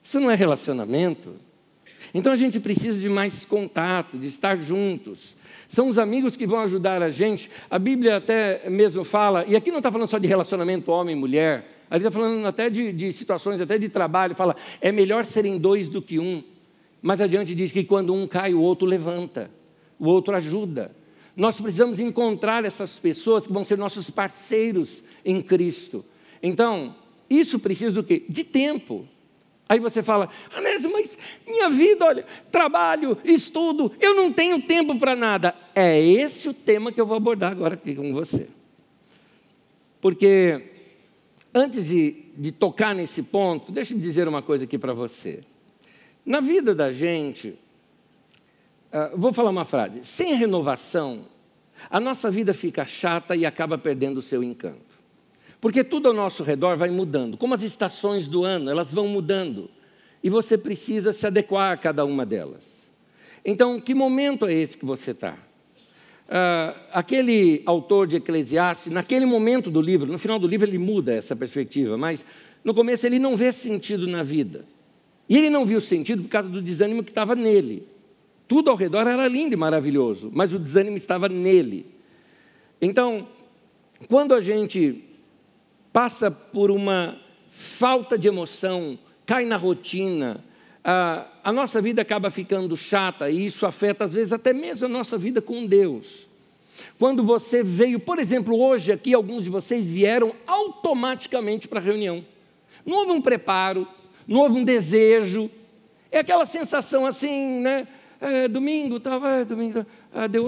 [0.02, 1.36] Isso não é relacionamento.
[2.12, 5.36] Então a gente precisa de mais contato, de estar juntos.
[5.74, 7.50] São os amigos que vão ajudar a gente.
[7.68, 11.18] A Bíblia até mesmo fala, e aqui não está falando só de relacionamento homem e
[11.18, 15.58] mulher, Ali está falando até de, de situações, até de trabalho, fala, é melhor serem
[15.58, 16.42] dois do que um.
[17.00, 19.50] Mais adiante diz que quando um cai, o outro levanta,
[19.98, 20.90] o outro ajuda.
[21.36, 26.04] Nós precisamos encontrar essas pessoas que vão ser nossos parceiros em Cristo.
[26.42, 26.96] Então,
[27.28, 28.24] isso precisa do quê?
[28.28, 29.06] De tempo.
[29.68, 35.16] Aí você fala, Anésio, mas minha vida, olha, trabalho, estudo, eu não tenho tempo para
[35.16, 35.54] nada.
[35.74, 38.48] É esse o tema que eu vou abordar agora aqui com você.
[40.02, 40.70] Porque,
[41.54, 45.42] antes de, de tocar nesse ponto, deixa eu dizer uma coisa aqui para você.
[46.26, 47.58] Na vida da gente,
[48.92, 51.24] uh, vou falar uma frase: sem renovação,
[51.88, 54.93] a nossa vida fica chata e acaba perdendo o seu encanto.
[55.64, 57.38] Porque tudo ao nosso redor vai mudando.
[57.38, 59.70] Como as estações do ano, elas vão mudando.
[60.22, 62.62] E você precisa se adequar a cada uma delas.
[63.42, 65.32] Então, que momento é esse que você está?
[65.32, 71.14] Uh, aquele autor de Eclesiastes, naquele momento do livro, no final do livro ele muda
[71.14, 72.22] essa perspectiva, mas
[72.62, 74.66] no começo ele não vê sentido na vida.
[75.26, 77.88] E ele não viu sentido por causa do desânimo que estava nele.
[78.46, 81.86] Tudo ao redor era lindo e maravilhoso, mas o desânimo estava nele.
[82.82, 83.26] Então,
[84.10, 85.13] quando a gente
[85.94, 87.16] passa por uma
[87.52, 90.42] falta de emoção, cai na rotina,
[90.82, 95.16] a, nossa vida acaba ficando chata e isso afeta, às vezes, até mesmo a nossa
[95.16, 96.26] vida com Deus.
[96.98, 102.24] Quando você veio, por exemplo, hoje aqui, alguns de vocês vieram automaticamente para a reunião.
[102.84, 103.86] Não houve um preparo,
[104.26, 105.48] não houve um desejo.
[106.10, 107.86] É aquela sensação assim, né?
[108.20, 110.44] É, domingo, tá, é, domingo, é, deu,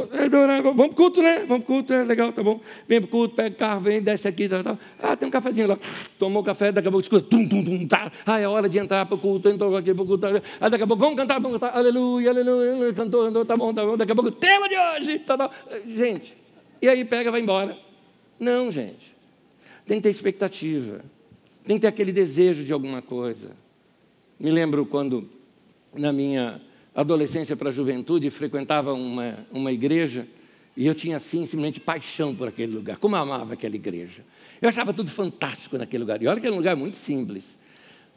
[0.46, 0.62] né?
[0.62, 1.44] vamos pro culto, né?
[1.46, 2.60] Vamos pro culto, é legal, tá bom.
[2.86, 4.78] Vem pro culto, pega o carro, vem, desce aqui, tá, tá.
[5.02, 5.78] Ah, tem um cafezinho lá.
[6.20, 8.12] Tomou café, daqui a pouco escuta, tum, tum, tum, tá.
[8.24, 10.20] Ah, é hora de entrar pro culto, entrou aqui pro culto.
[10.20, 10.40] Tá.
[10.60, 13.84] Ah, daqui a pouco, vamos cantar, vamos cantar, aleluia, aleluia, cantou, cantou, tá bom, tá
[13.84, 13.96] bom.
[13.96, 15.50] Daqui a pouco, tema de hoje, tá, tá.
[15.84, 16.32] Gente,
[16.80, 17.76] e aí pega, vai embora.
[18.38, 19.16] Não, gente.
[19.84, 21.04] Tem que ter expectativa.
[21.66, 23.50] Tem que ter aquele desejo de alguma coisa.
[24.38, 25.28] Me lembro quando,
[25.92, 26.60] na minha
[26.96, 30.26] adolescência para a juventude, frequentava uma, uma igreja
[30.74, 32.96] e eu tinha, assim, simplesmente paixão por aquele lugar.
[32.96, 34.24] Como eu amava aquela igreja.
[34.60, 36.22] Eu achava tudo fantástico naquele lugar.
[36.22, 37.44] E olha que era um lugar muito simples.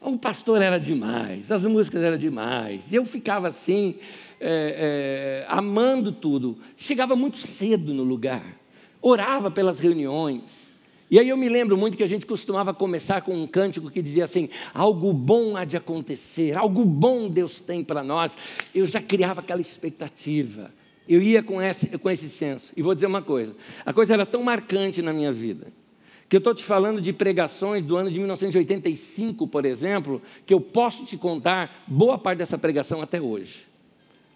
[0.00, 2.80] O pastor era demais, as músicas eram demais.
[2.90, 3.96] E eu ficava assim,
[4.40, 6.58] é, é, amando tudo.
[6.76, 8.58] Chegava muito cedo no lugar.
[9.02, 10.42] Orava pelas reuniões.
[11.10, 14.00] E aí eu me lembro muito que a gente costumava começar com um cântico que
[14.00, 18.30] dizia assim: algo bom há de acontecer, algo bom Deus tem para nós.
[18.72, 20.70] Eu já criava aquela expectativa.
[21.08, 22.72] Eu ia com esse, com esse senso.
[22.76, 25.66] E vou dizer uma coisa: a coisa era tão marcante na minha vida,
[26.28, 30.60] que eu estou te falando de pregações do ano de 1985, por exemplo, que eu
[30.60, 33.66] posso te contar boa parte dessa pregação até hoje,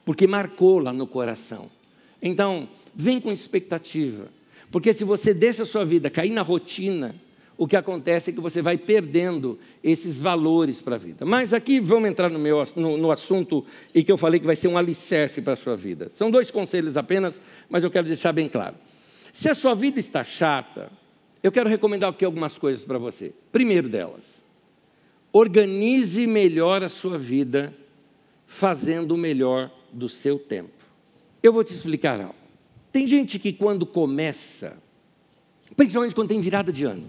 [0.05, 1.71] porque marcou lá no coração.
[2.21, 4.29] Então, vem com expectativa.
[4.75, 7.15] Porque se você deixa a sua vida cair na rotina,
[7.57, 11.25] o que acontece é que você vai perdendo esses valores para a vida.
[11.25, 14.57] Mas aqui vamos entrar no, meu, no, no, assunto e que eu falei que vai
[14.57, 16.11] ser um alicerce para a sua vida.
[16.15, 18.75] São dois conselhos apenas, mas eu quero deixar bem claro.
[19.33, 20.91] Se a sua vida está chata,
[21.41, 23.33] eu quero recomendar aqui algumas coisas para você.
[23.53, 24.25] Primeiro delas,
[25.33, 27.73] organize melhor a sua vida,
[28.45, 30.73] fazendo o melhor do seu tempo.
[31.41, 32.44] Eu vou te explicar algo.
[32.95, 34.77] Tem gente que quando começa,
[35.75, 37.09] principalmente quando tem virada de ano,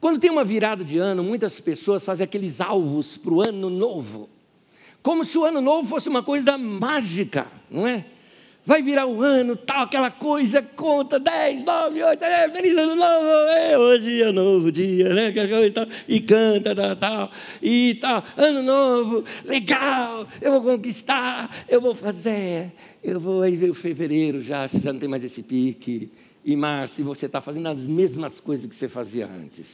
[0.00, 4.28] quando tem uma virada de ano, muitas pessoas fazem aqueles alvos para o ano novo,
[5.00, 8.04] como se o ano novo fosse uma coisa mágica, não é?
[8.66, 13.28] Vai virar o ano, tal, aquela coisa, conta 10, 9, 8, é, feliz ano novo,
[13.48, 15.32] é, hoje é novo dia, né?
[16.08, 17.30] E, e canta, tal, tal,
[17.62, 22.72] e tal, ano novo, legal, eu vou conquistar, eu vou fazer.
[23.02, 26.10] Eu vou aí ver o fevereiro já, você já não tem mais esse pique.
[26.44, 29.66] E março, e você está fazendo as mesmas coisas que você fazia antes.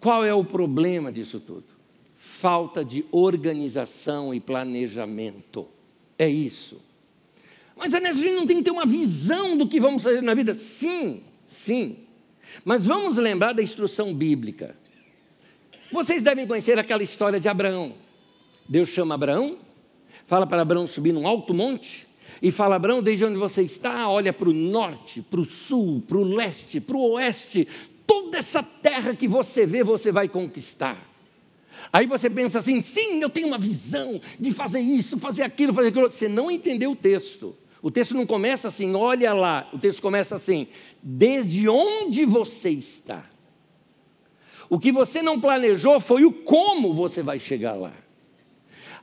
[0.00, 1.64] Qual é o problema disso tudo?
[2.16, 5.66] Falta de organização e planejamento.
[6.18, 6.80] É isso.
[7.76, 10.54] Mas a gente não tem que ter uma visão do que vamos fazer na vida.
[10.54, 11.98] Sim, sim.
[12.64, 14.76] Mas vamos lembrar da instrução bíblica.
[15.92, 17.94] Vocês devem conhecer aquela história de Abraão.
[18.68, 19.58] Deus chama Abraão
[20.26, 22.06] fala para Abraão subir num alto monte
[22.42, 26.18] e fala: Abraão, desde onde você está, olha para o norte, para o sul, para
[26.18, 27.66] o leste, para o oeste,
[28.06, 31.10] toda essa terra que você vê, você vai conquistar.
[31.92, 35.88] Aí você pensa assim: sim, eu tenho uma visão de fazer isso, fazer aquilo, fazer
[35.88, 36.10] aquilo.
[36.10, 37.56] Você não entendeu o texto.
[37.80, 39.68] O texto não começa assim, olha lá.
[39.72, 40.66] O texto começa assim:
[41.02, 43.24] desde onde você está.
[44.68, 47.92] O que você não planejou foi o como você vai chegar lá.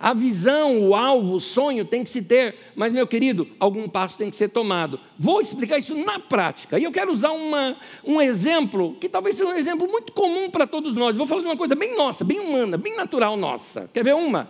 [0.01, 4.17] A visão, o alvo, o sonho tem que se ter, mas, meu querido, algum passo
[4.17, 4.99] tem que ser tomado.
[5.15, 6.79] Vou explicar isso na prática.
[6.79, 10.65] E eu quero usar uma, um exemplo que talvez seja um exemplo muito comum para
[10.65, 11.15] todos nós.
[11.15, 13.87] Vou falar de uma coisa bem nossa, bem humana, bem natural nossa.
[13.93, 14.49] Quer ver uma?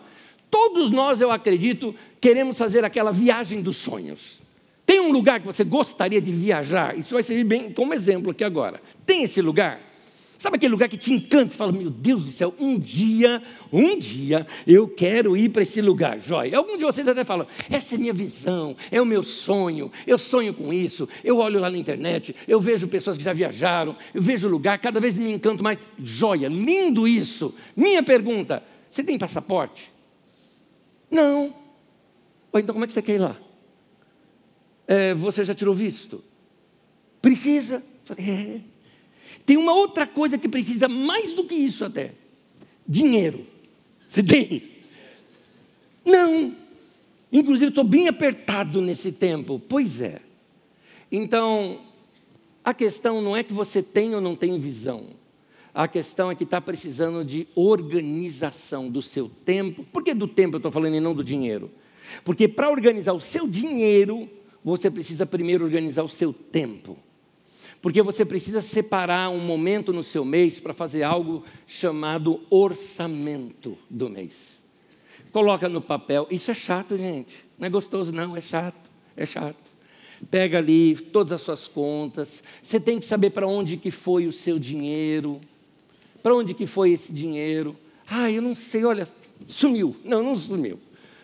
[0.50, 4.40] Todos nós, eu acredito, queremos fazer aquela viagem dos sonhos.
[4.86, 6.98] Tem um lugar que você gostaria de viajar?
[6.98, 8.82] Isso vai servir bem como exemplo aqui agora.
[9.06, 9.91] Tem esse lugar?
[10.42, 11.52] Sabe aquele lugar que te encanta?
[11.52, 15.80] Você fala, meu Deus do céu, um dia, um dia eu quero ir para esse
[15.80, 16.58] lugar, joia.
[16.58, 20.52] Alguns de vocês até falam, essa é minha visão, é o meu sonho, eu sonho
[20.52, 24.48] com isso, eu olho lá na internet, eu vejo pessoas que já viajaram, eu vejo
[24.48, 25.78] o lugar, cada vez me encanto mais.
[26.00, 27.54] Joia, lindo isso.
[27.76, 29.94] Minha pergunta: você tem passaporte?
[31.12, 31.54] Não.
[32.56, 33.38] então como é que você quer ir lá?
[34.88, 36.24] É, você já tirou visto?
[37.22, 37.84] Precisa?
[38.18, 38.71] É.
[39.46, 42.12] Tem uma outra coisa que precisa mais do que isso até:
[42.88, 43.46] dinheiro.
[44.10, 44.64] Você tem?
[46.06, 46.56] Não.
[47.32, 49.62] Inclusive, estou bem apertado nesse tempo.
[49.70, 50.20] Pois é.
[51.10, 51.80] Então,
[52.64, 55.08] a questão não é que você tem ou não tem visão.
[55.74, 59.86] A questão é que está precisando de organização do seu tempo.
[59.86, 61.72] Por que do tempo eu estou falando e não do dinheiro?
[62.26, 64.30] Porque para organizar o seu dinheiro,
[64.64, 66.98] você precisa primeiro organizar o seu tempo.
[67.82, 74.10] Porque você precisa separar um momento no seu mês para fazer algo chamado orçamento do
[74.10, 74.62] mês.
[75.32, 76.28] Coloca no papel.
[76.30, 77.34] Isso é chato, gente.
[77.58, 78.38] Não é gostoso, não.
[78.38, 78.90] É chato.
[79.18, 79.58] É chato.
[80.30, 82.44] Pega ali todas as suas contas.
[82.62, 85.42] Você tem que saber para onde que foi o seu dinheiro.
[86.22, 87.76] Para onde que foi esse dinheiro?
[88.08, 88.86] Ah, eu não sei.
[88.86, 89.08] Olha,
[89.48, 89.96] sumiu.
[90.04, 90.80] Não, não sumiu.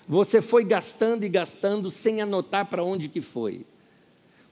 [0.08, 3.66] Você foi gastando e gastando sem anotar para onde que foi.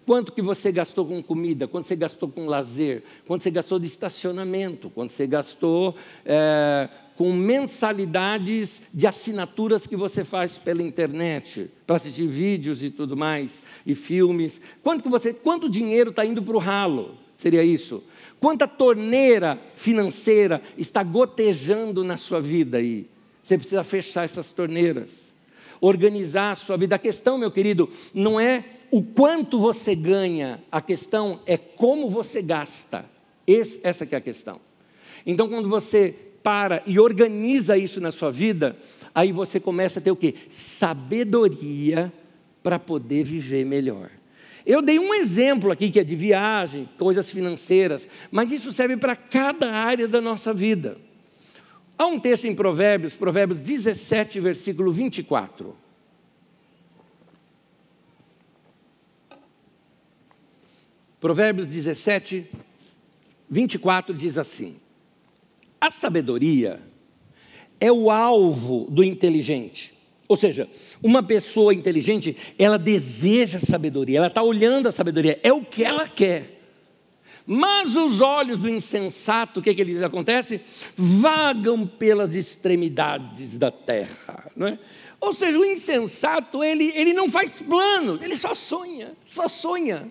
[0.05, 3.87] Quanto que você gastou com comida, quanto você gastou com lazer, quanto você gastou de
[3.87, 6.87] estacionamento, quanto você gastou é,
[7.17, 13.49] com mensalidades de assinaturas que você faz pela internet, para assistir vídeos e tudo mais,
[13.83, 14.61] e filmes.
[14.83, 17.15] Quanto, que você, quanto dinheiro está indo para o ralo?
[17.39, 18.03] Seria isso?
[18.39, 23.07] Quanta torneira financeira está gotejando na sua vida aí?
[23.43, 25.09] Você precisa fechar essas torneiras
[25.81, 26.95] organizar a sua vida.
[26.95, 32.41] A questão, meu querido, não é o quanto você ganha, a questão é como você
[32.41, 33.06] gasta.
[33.45, 34.60] Esse, essa é a questão.
[35.26, 38.78] Então, quando você para e organiza isso na sua vida,
[39.13, 40.36] aí você começa a ter o quê?
[40.50, 42.13] Sabedoria
[42.62, 44.12] para poder viver melhor.
[44.65, 49.15] Eu dei um exemplo aqui que é de viagem, coisas financeiras, mas isso serve para
[49.15, 50.98] cada área da nossa vida.
[51.98, 55.76] Há um texto em Provérbios, Provérbios 17, versículo 24.
[61.25, 62.45] Provérbios 17,
[63.49, 64.75] 24 diz assim:
[65.81, 66.79] A sabedoria
[67.79, 69.91] é o alvo do inteligente.
[70.27, 70.69] Ou seja,
[71.01, 76.07] uma pessoa inteligente, ela deseja sabedoria, ela está olhando a sabedoria, é o que ela
[76.07, 76.61] quer.
[77.43, 80.61] Mas os olhos do insensato, o que, que eles acontece?
[80.95, 84.51] Vagam pelas extremidades da terra.
[84.55, 84.77] Não é?
[85.19, 90.07] Ou seja, o insensato, ele, ele não faz planos, ele só sonha, só sonha.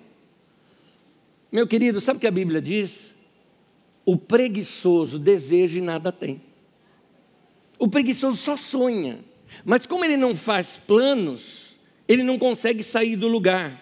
[1.54, 3.14] Meu querido, sabe o que a Bíblia diz?
[4.04, 6.42] O preguiçoso deseja e nada tem.
[7.78, 9.20] O preguiçoso só sonha,
[9.64, 11.76] mas como ele não faz planos,
[12.08, 13.80] ele não consegue sair do lugar.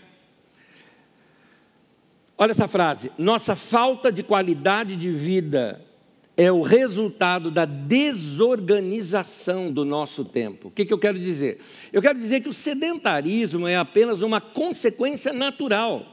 [2.36, 5.82] Olha essa frase: nossa falta de qualidade de vida
[6.36, 10.68] é o resultado da desorganização do nosso tempo.
[10.68, 11.58] O que, que eu quero dizer?
[11.90, 16.11] Eu quero dizer que o sedentarismo é apenas uma consequência natural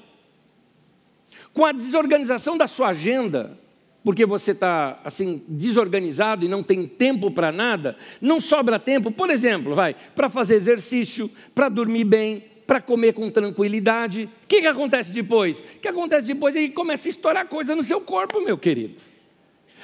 [1.59, 3.59] com a desorganização da sua agenda,
[4.01, 9.29] porque você está assim desorganizado e não tem tempo para nada, não sobra tempo, por
[9.29, 14.29] exemplo, vai para fazer exercício, para dormir bem, para comer com tranquilidade.
[14.45, 15.59] O que, que acontece depois?
[15.59, 18.95] O que acontece depois é que começa a estourar coisa no seu corpo, meu querido.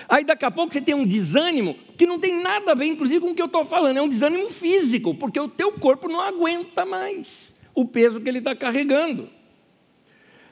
[0.08, 3.20] Aí daqui a pouco você tem um desânimo que não tem nada a ver, inclusive,
[3.20, 6.22] com o que eu estou falando, é um desânimo físico, porque o teu corpo não
[6.22, 9.28] aguenta mais o peso que ele está carregando.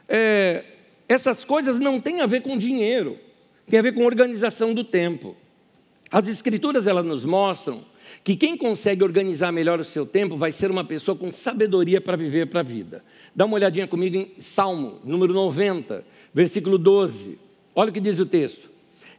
[0.05, 0.65] É,
[1.07, 3.17] essas coisas não têm a ver com dinheiro,
[3.67, 5.35] tem a ver com organização do tempo.
[6.11, 7.85] As escrituras elas nos mostram
[8.23, 12.15] que quem consegue organizar melhor o seu tempo vai ser uma pessoa com sabedoria para
[12.15, 13.03] viver para a vida.
[13.35, 17.39] Dá uma olhadinha comigo em Salmo, número 90, versículo 12.
[17.75, 18.69] Olha o que diz o texto.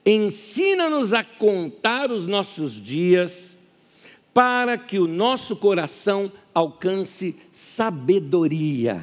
[0.07, 3.55] Ensina-nos a contar os nossos dias,
[4.35, 9.03] para que o nosso coração alcance sabedoria.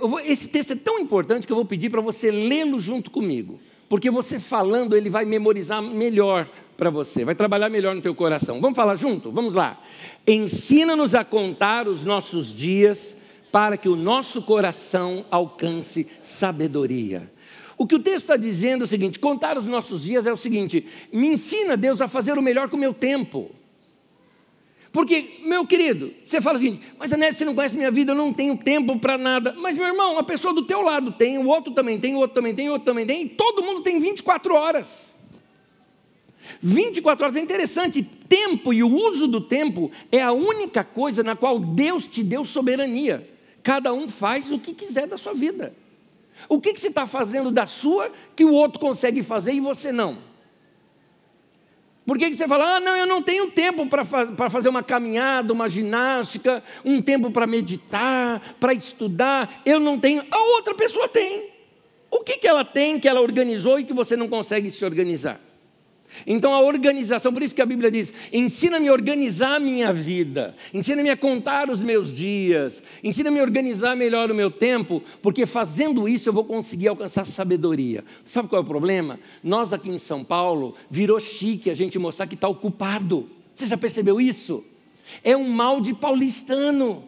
[0.00, 3.60] Vou, esse texto é tão importante que eu vou pedir para você lê-lo junto comigo,
[3.88, 8.60] porque você falando ele vai memorizar melhor para você, vai trabalhar melhor no teu coração.
[8.60, 9.30] Vamos falar junto?
[9.30, 9.80] Vamos lá.
[10.26, 13.14] Ensina-nos a contar os nossos dias
[13.52, 17.30] para que o nosso coração alcance sabedoria.
[17.76, 20.36] O que o texto está dizendo é o seguinte: contar os nossos dias é o
[20.36, 23.50] seguinte, me ensina, Deus, a fazer o melhor com o meu tempo.
[24.94, 28.32] Porque, meu querido, você fala assim, mas Anete, você não conhece minha vida, eu não
[28.32, 29.52] tenho tempo para nada.
[29.58, 32.36] Mas, meu irmão, a pessoa do teu lado tem, o outro também tem, o outro
[32.36, 34.86] também tem, o outro também tem, e todo mundo tem 24 horas.
[36.62, 38.04] 24 horas é interessante.
[38.04, 42.44] Tempo e o uso do tempo é a única coisa na qual Deus te deu
[42.44, 43.28] soberania.
[43.64, 45.74] Cada um faz o que quiser da sua vida.
[46.48, 49.90] O que, que você está fazendo da sua que o outro consegue fazer e você
[49.90, 50.18] não?
[52.06, 55.52] Por que, você fala, ah, não, eu não tenho tempo para fa fazer uma caminhada,
[55.52, 61.48] uma ginástica, um tempo para meditar, para estudar, eu não tenho, a outra pessoa tem.
[62.10, 65.40] O que, que ela tem que ela organizou e que você não consegue se organizar?
[66.26, 70.54] Então a organização, por isso que a Bíblia diz: ensina-me a organizar a minha vida,
[70.72, 76.08] ensina-me a contar os meus dias, ensina-me a organizar melhor o meu tempo, porque fazendo
[76.08, 78.04] isso eu vou conseguir alcançar sabedoria.
[78.26, 79.18] Sabe qual é o problema?
[79.42, 83.28] Nós aqui em São Paulo, virou chique a gente mostrar que está ocupado.
[83.54, 84.64] Você já percebeu isso?
[85.22, 87.04] É um mal de paulistano.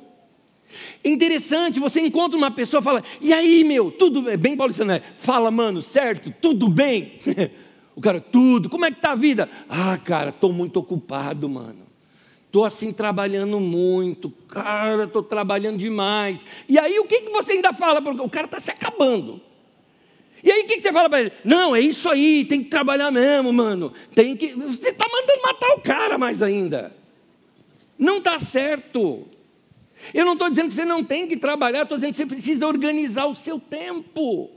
[1.05, 4.37] Interessante, você encontra uma pessoa e fala, e aí meu, tudo bem?
[4.37, 5.03] Bem paulistano, é?
[5.19, 6.33] Fala, mano, certo?
[6.41, 7.21] Tudo bem?
[7.97, 9.49] O cara, tudo, como é que tá a vida?
[9.69, 11.87] Ah, cara, estou muito ocupado, mano.
[12.45, 16.45] Estou assim trabalhando muito, cara, estou trabalhando demais.
[16.69, 18.01] E aí o que, que você ainda fala?
[18.23, 19.41] O cara está se acabando.
[20.45, 21.33] E aí o que, que você fala para ele?
[21.43, 23.93] Não, é isso aí, tem que trabalhar mesmo, mano.
[24.15, 24.53] Tem que.
[24.55, 26.95] Você está mandando matar o cara mais ainda.
[27.99, 29.27] Não está certo.
[30.13, 32.67] Eu não estou dizendo que você não tem que trabalhar, estou dizendo que você precisa
[32.67, 34.51] organizar o seu tempo.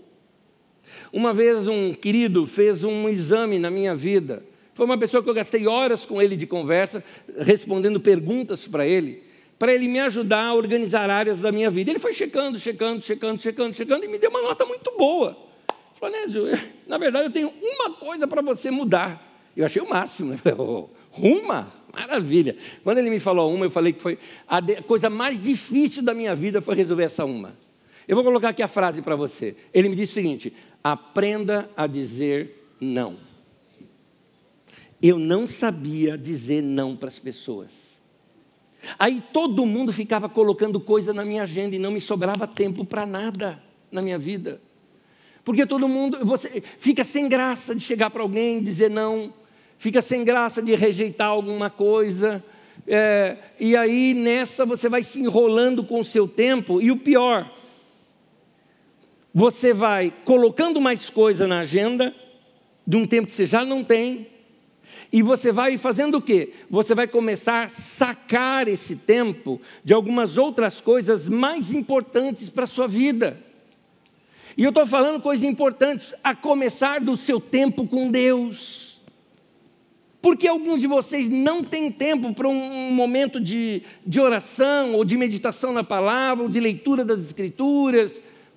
[1.12, 4.44] Uma vez um querido fez um exame na minha vida.
[4.74, 7.04] Foi uma pessoa que eu gastei horas com ele de conversa,
[7.38, 9.24] respondendo perguntas para ele,
[9.58, 11.92] para ele me ajudar a organizar áreas da minha vida.
[11.92, 15.38] Ele foi checando, checando, checando, checando, checando e me deu uma nota muito boa.
[16.00, 16.46] Falei, Nésio,
[16.88, 19.28] na verdade eu tenho uma coisa para você mudar.
[19.58, 20.32] Eu achei o máximo.
[20.32, 20.38] Né?
[20.38, 21.74] Falei, oh, uma?
[21.94, 22.56] Maravilha.
[22.84, 26.36] Quando ele me falou uma, eu falei que foi a coisa mais difícil da minha
[26.36, 27.58] vida foi resolver essa uma.
[28.10, 29.56] Eu vou colocar aqui a frase para você.
[29.72, 30.52] Ele me disse o seguinte:
[30.84, 33.18] Aprenda a dizer não.
[35.00, 37.70] Eu não sabia dizer não para as pessoas.
[38.98, 43.06] Aí todo mundo ficava colocando coisa na minha agenda e não me sobrava tempo para
[43.06, 44.60] nada na minha vida.
[45.46, 49.32] Porque todo mundo, você fica sem graça de chegar para alguém e dizer não,
[49.78, 52.44] fica sem graça de rejeitar alguma coisa.
[52.88, 57.54] É, e aí nessa você vai se enrolando com o seu tempo, e o pior,
[59.34, 62.14] você vai colocando mais coisa na agenda,
[62.86, 64.28] de um tempo que você já não tem,
[65.12, 66.54] e você vai fazendo o quê?
[66.70, 72.68] Você vai começar a sacar esse tempo de algumas outras coisas mais importantes para a
[72.68, 73.38] sua vida.
[74.56, 79.02] E eu estou falando coisas importantes, a começar do seu tempo com Deus.
[80.22, 85.18] Porque alguns de vocês não têm tempo para um momento de, de oração, ou de
[85.18, 88.12] meditação na palavra, ou de leitura das Escrituras,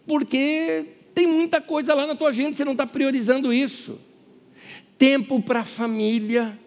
[0.06, 3.98] porque tem muita coisa lá na tua agenda, você não está priorizando isso.
[4.98, 6.58] Tempo para a família.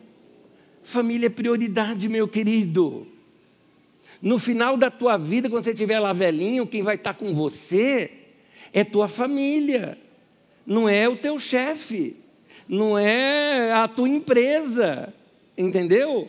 [0.83, 3.07] Família é prioridade, meu querido.
[4.21, 7.33] No final da tua vida, quando você estiver lá velhinho, quem vai estar tá com
[7.33, 8.11] você
[8.73, 9.97] é tua família,
[10.65, 12.15] não é o teu chefe,
[12.67, 15.13] não é a tua empresa,
[15.57, 16.27] entendeu?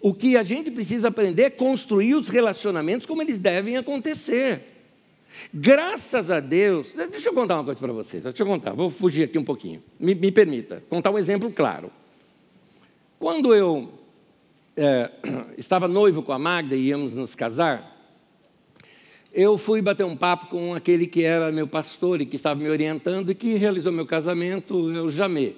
[0.00, 4.73] O que a gente precisa aprender é construir os relacionamentos como eles devem acontecer.
[5.52, 9.24] Graças a Deus, deixa eu contar uma coisa para vocês, deixa eu contar, vou fugir
[9.24, 11.90] aqui um pouquinho, me, me permita, contar um exemplo claro.
[13.18, 13.92] Quando eu
[14.76, 15.10] é,
[15.58, 17.92] estava noivo com a Magda e íamos nos casar,
[19.32, 22.68] eu fui bater um papo com aquele que era meu pastor e que estava me
[22.68, 25.54] orientando e que realizou meu casamento, o Jamê.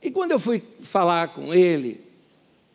[0.00, 2.00] E quando eu fui falar com ele,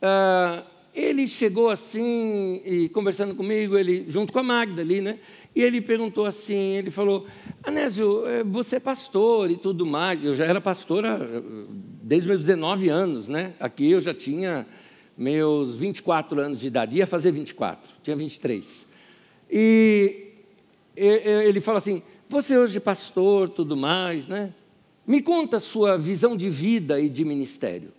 [0.01, 5.17] uh, ele chegou assim e conversando comigo, ele junto com a Magda ali, né?
[5.53, 7.27] E ele perguntou assim, ele falou,
[7.63, 10.23] Anésio, eh, você é pastor e tudo mais.
[10.23, 11.03] Eu já era pastor
[12.01, 13.53] desde meus 19 anos, né?
[13.59, 14.65] Aqui eu já tinha
[15.17, 18.87] meus 24 anos de idade, ia fazer 24, tinha 23.
[19.51, 20.27] E
[20.95, 24.53] ele fala assim, você hoje é pastor, tudo mais, né?
[25.05, 27.91] Me conta a sua visão de vida e de ministério.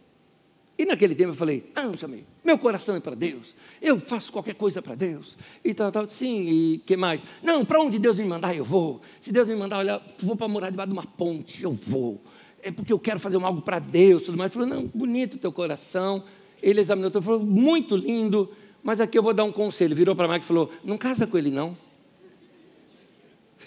[0.79, 4.81] E naquele tempo eu falei, chamei, meu coração é para Deus, eu faço qualquer coisa
[4.81, 7.21] para Deus, e tal, tal, sim, e que mais?
[7.43, 9.03] Não, para onde Deus me mandar, eu vou.
[9.21, 12.21] Se Deus me mandar, olha, vou para morar debaixo de uma ponte, eu vou.
[12.63, 14.55] é porque eu quero fazer algo para Deus, tudo mais.
[14.55, 16.25] Eu falei, não, bonito o teu coração.
[16.63, 18.51] Ele examinou, tudo, falou, muito lindo,
[18.83, 19.97] mas aqui eu vou dar um conselho.
[19.97, 21.77] Virou para a Mike e falou, não casa com ele não.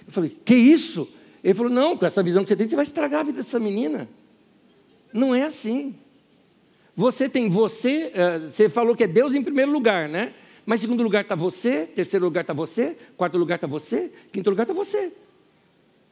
[0.08, 1.08] Eu falei, que isso?
[1.44, 3.60] Ele falou, não, com essa visão que você tem, você vai estragar a vida dessa
[3.60, 4.10] menina.
[5.14, 5.96] Não é assim.
[6.96, 10.34] Você tem você, eh, você falou que é Deus em primeiro lugar, né?
[10.66, 14.64] Mas segundo lugar está você, terceiro lugar está você, quarto lugar está você, quinto lugar
[14.64, 15.12] está você.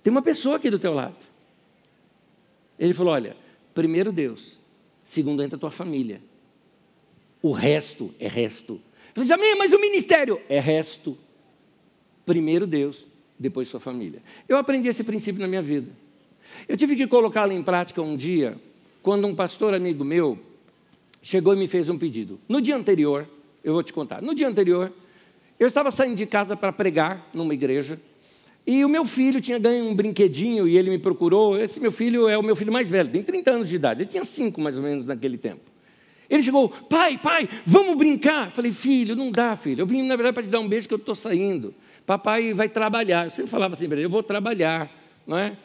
[0.04, 1.16] Tem uma pessoa aqui do teu lado.
[2.78, 3.38] Ele falou: olha,
[3.74, 4.60] primeiro Deus,
[5.06, 6.22] segundo entra a tua família.
[7.42, 8.80] O resto é resto.
[9.16, 11.18] Eu falei, mas o ministério é resto.
[12.26, 13.06] Primeiro Deus,
[13.38, 14.22] depois sua família.
[14.48, 15.92] Eu aprendi esse princípio na minha vida.
[16.68, 18.58] Eu tive que colocá-lo em prática um dia,
[19.02, 20.40] quando um pastor amigo meu
[21.24, 22.40] chegou e me fez um pedido.
[22.48, 23.28] No dia anterior,
[23.64, 24.22] eu vou te contar.
[24.22, 24.92] No dia anterior,
[25.58, 28.00] eu estava saindo de casa para pregar numa igreja.
[28.68, 31.58] E o meu filho tinha ganho um brinquedinho e ele me procurou.
[31.58, 34.04] Esse meu filho é o meu filho mais velho, tem 30 anos de idade.
[34.04, 35.62] Ele tinha 5 mais ou menos naquele tempo.
[36.30, 38.52] Ele chegou, pai, pai, vamos brincar.
[38.52, 39.82] falei, filho, não dá, filho.
[39.82, 41.74] Eu vim, na verdade, para te dar um beijo que eu estou saindo.
[42.06, 43.26] Papai vai trabalhar.
[43.26, 44.92] Eu sempre falava assim para ele, eu vou trabalhar.
[45.26, 45.56] Não é?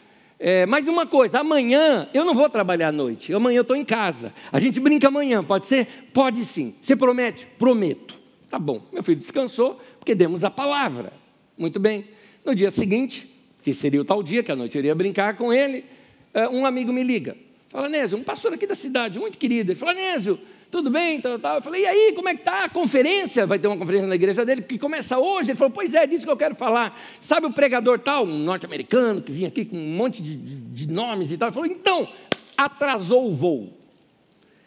[0.41, 3.85] É, mas uma coisa, amanhã eu não vou trabalhar à noite, amanhã eu estou em
[3.85, 4.33] casa.
[4.53, 5.89] A gente brinca amanhã, pode ser?
[6.13, 6.75] Pode sim.
[6.81, 7.47] Você promete?
[7.59, 8.19] Prometo.
[8.49, 8.81] Tá bom.
[8.93, 11.13] Meu filho descansou, porque demos a palavra.
[11.57, 12.07] Muito bem.
[12.45, 13.29] No dia seguinte,
[13.63, 15.85] que seria o tal dia que a noite eu iria brincar com ele,
[16.33, 17.37] é, um amigo me liga.
[17.69, 19.73] Fala, Nésio, um pastor aqui da cidade, muito querido.
[19.73, 20.39] Ele fala, Nésio,
[20.71, 21.21] tudo bem?
[21.21, 21.57] Tal, tal.
[21.57, 23.47] Eu falei, e aí, como é que está a conferência?
[23.47, 25.51] Vai ter uma conferência na igreja dele, que começa hoje.
[25.51, 26.99] Ele falou, pois é, disso que eu quero falar.
[27.21, 30.93] Sabe o pregador tal, um norte-americano, que vinha aqui com um monte de, de, de
[30.93, 31.49] nomes e tal.
[31.49, 32.09] Ele falou, então,
[32.57, 33.73] atrasou o voo.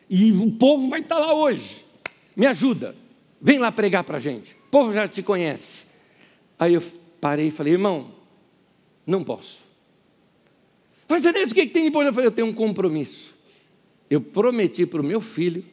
[0.09, 1.85] E o povo vai estar lá hoje.
[2.35, 2.95] Me ajuda.
[3.39, 4.53] Vem lá pregar para a gente.
[4.53, 5.85] O povo já te conhece.
[6.57, 6.83] Aí eu
[7.19, 8.11] parei e falei, irmão,
[9.05, 9.61] não posso.
[11.07, 12.07] Mas, Denise, o que, que tem depois?
[12.07, 13.35] Eu falei, eu tenho um compromisso.
[14.09, 15.63] Eu prometi para o meu filho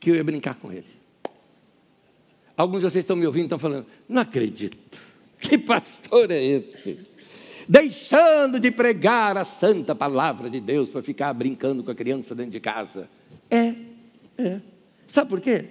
[0.00, 0.86] que eu ia brincar com ele.
[2.56, 4.98] Alguns de vocês estão me ouvindo estão falando: não acredito,
[5.38, 6.98] que pastor é esse?
[7.68, 12.50] Deixando de pregar a santa palavra de Deus para ficar brincando com a criança dentro
[12.50, 13.08] de casa.
[13.48, 13.74] É,
[14.36, 14.60] é.
[15.06, 15.66] Sabe por quê?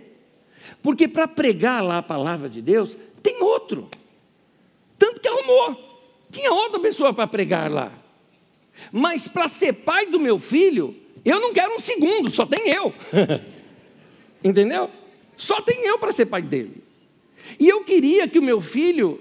[0.81, 3.89] Porque para pregar lá a palavra de Deus, tem outro.
[4.97, 5.89] Tanto que arrumou.
[6.31, 7.91] Tinha outra pessoa para pregar lá.
[8.91, 12.93] Mas para ser pai do meu filho, eu não quero um segundo, só tem eu.
[14.43, 14.89] Entendeu?
[15.35, 16.83] Só tem eu para ser pai dele.
[17.59, 19.19] E eu queria que o meu filho,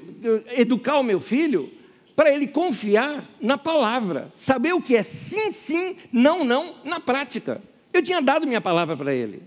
[0.56, 1.70] educar o meu filho,
[2.14, 7.62] para ele confiar na palavra, saber o que é sim, sim, não, não, na prática.
[7.92, 9.42] Eu tinha dado minha palavra para ele.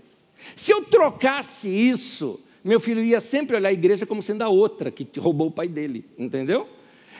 [0.56, 4.90] Se eu trocasse isso, meu filho ia sempre olhar a igreja como sendo a outra
[4.90, 6.66] que roubou o pai dele, entendeu?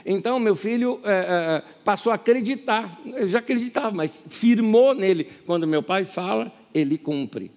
[0.04, 5.28] Então, meu filho é, é, passou a acreditar, eu já acreditava, mas firmou nele.
[5.46, 7.50] Quando meu pai fala, ele cumpre.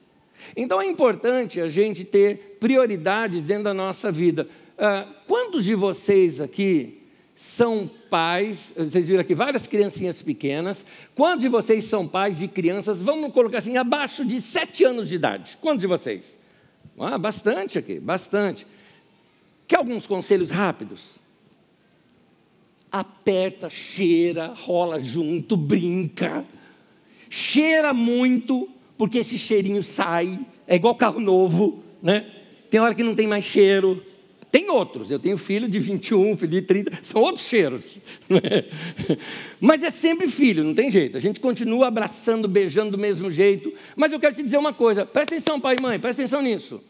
[0.55, 4.47] Então é importante a gente ter prioridades dentro da nossa vida.
[4.77, 7.01] Uh, quantos de vocês aqui
[7.35, 8.73] são pais?
[8.75, 10.85] Vocês viram aqui várias criancinhas pequenas.
[11.15, 15.15] Quantos de vocês são pais de crianças, vamos colocar assim, abaixo de sete anos de
[15.15, 15.57] idade?
[15.61, 16.23] Quantos de vocês?
[16.97, 18.65] Ah, bastante aqui, bastante.
[19.67, 21.19] Quer alguns conselhos rápidos?
[22.91, 26.45] Aperta, cheira, rola junto, brinca.
[27.29, 32.25] Cheira muito, porque esse cheirinho sai, é igual carro novo, né?
[32.69, 34.03] Tem hora que não tem mais cheiro.
[34.51, 37.97] Tem outros, eu tenho filho de 21, filho de 30, são outros cheiros.
[38.29, 38.63] Né?
[39.59, 41.17] Mas é sempre filho, não tem jeito.
[41.17, 43.73] A gente continua abraçando, beijando do mesmo jeito.
[43.97, 46.81] Mas eu quero te dizer uma coisa, presta atenção, pai e mãe, presta atenção nisso.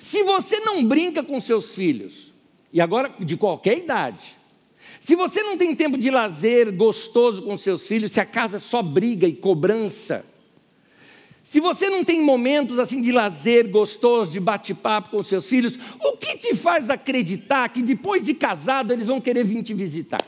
[0.00, 2.32] Se você não brinca com seus filhos,
[2.72, 4.36] e agora de qualquer idade,
[5.00, 8.82] se você não tem tempo de lazer gostoso com seus filhos, se a casa só
[8.82, 10.24] briga e cobrança,
[11.52, 16.16] se você não tem momentos assim de lazer gostoso, de bate-papo com seus filhos, o
[16.16, 20.26] que te faz acreditar que depois de casado eles vão querer vir te visitar?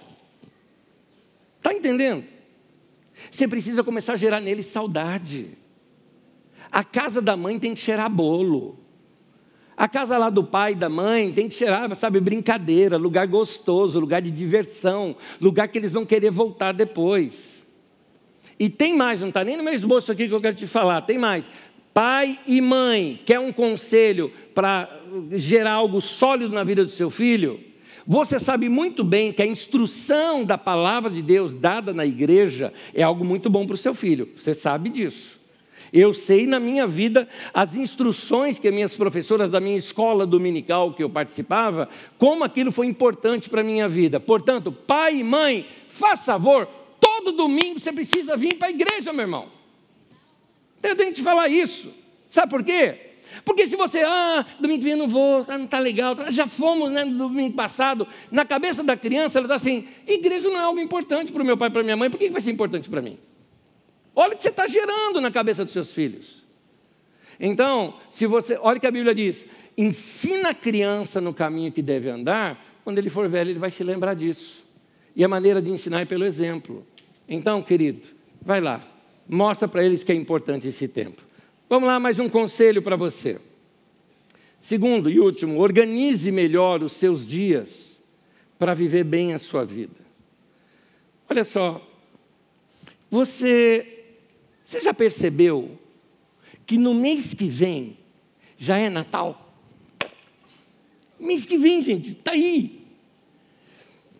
[1.56, 2.24] Está entendendo?
[3.30, 5.56] Você precisa começar a gerar neles saudade.
[6.70, 8.78] A casa da mãe tem que cheirar bolo.
[9.74, 13.98] A casa lá do pai e da mãe tem que cheirar, sabe, brincadeira, lugar gostoso,
[13.98, 17.53] lugar de diversão, lugar que eles vão querer voltar depois.
[18.58, 21.00] E tem mais, não está nem no meu esboço aqui que eu quero te falar,
[21.02, 21.48] tem mais.
[21.92, 24.88] Pai e mãe, quer um conselho para
[25.32, 27.60] gerar algo sólido na vida do seu filho?
[28.06, 33.02] Você sabe muito bem que a instrução da palavra de Deus dada na igreja é
[33.02, 34.28] algo muito bom para o seu filho.
[34.36, 35.40] Você sabe disso.
[35.92, 41.04] Eu sei na minha vida as instruções que minhas professoras da minha escola dominical que
[41.04, 41.88] eu participava,
[42.18, 44.18] como aquilo foi importante para a minha vida.
[44.18, 46.68] Portanto, pai e mãe, faz favor,
[47.04, 49.48] todo domingo você precisa vir para a igreja, meu irmão.
[50.82, 51.92] Eu tenho que te falar isso.
[52.30, 52.98] Sabe por quê?
[53.44, 56.46] Porque se você, ah, domingo que vem eu não vou, ah, não está legal, já
[56.46, 60.62] fomos né, no domingo passado, na cabeça da criança ela está assim, igreja não é
[60.64, 62.88] algo importante para o meu pai e para minha mãe, por que vai ser importante
[62.88, 63.18] para mim?
[64.14, 66.44] Olha o que você está gerando na cabeça dos seus filhos.
[67.40, 69.44] Então, se você, olha o que a Bíblia diz,
[69.76, 73.82] ensina a criança no caminho que deve andar, quando ele for velho ele vai se
[73.82, 74.62] lembrar disso.
[75.16, 76.86] E a maneira de ensinar é pelo exemplo.
[77.28, 78.02] Então, querido,
[78.42, 78.82] vai lá,
[79.28, 81.22] mostra para eles que é importante esse tempo.
[81.68, 83.38] Vamos lá, mais um conselho para você.
[84.60, 87.90] Segundo e último, organize melhor os seus dias
[88.58, 89.96] para viver bem a sua vida.
[91.28, 91.86] Olha só,
[93.10, 94.04] você,
[94.64, 95.78] você já percebeu
[96.66, 97.98] que no mês que vem
[98.56, 99.54] já é Natal?
[101.18, 102.84] Mês que vem, gente, está aí.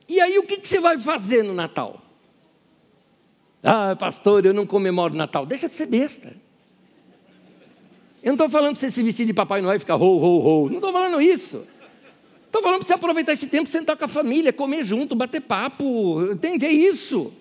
[0.09, 2.04] E aí, o que, que você vai fazer no Natal?
[3.65, 5.47] Ah, pastor, eu não comemoro Natal.
[5.47, 6.37] Deixa de ser besta.
[8.23, 10.65] Eu não estou falando para você se vestir de Papai Noel e ficar ho, ho,
[10.65, 10.69] ho.
[10.69, 11.63] Não estou falando isso.
[12.47, 16.23] Estou falando para você aproveitar esse tempo, sentar com a família, comer junto, bater papo.
[16.31, 16.67] Entende?
[16.67, 17.33] É isso.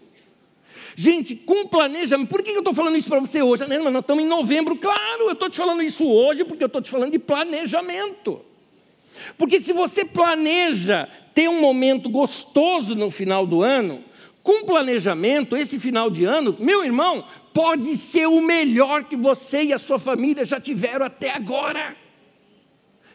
[0.96, 2.30] Gente, com planejamento.
[2.30, 3.66] Por que eu estou falando isso para você hoje?
[3.66, 4.76] Nós estamos em novembro.
[4.78, 8.42] Claro, eu estou te falando isso hoje porque eu estou te falando de planejamento.
[9.38, 14.04] Porque se você planeja ter um momento gostoso no final do ano,
[14.44, 19.74] com planejamento, esse final de ano, meu irmão, pode ser o melhor que você e
[19.74, 21.96] a sua família já tiveram até agora.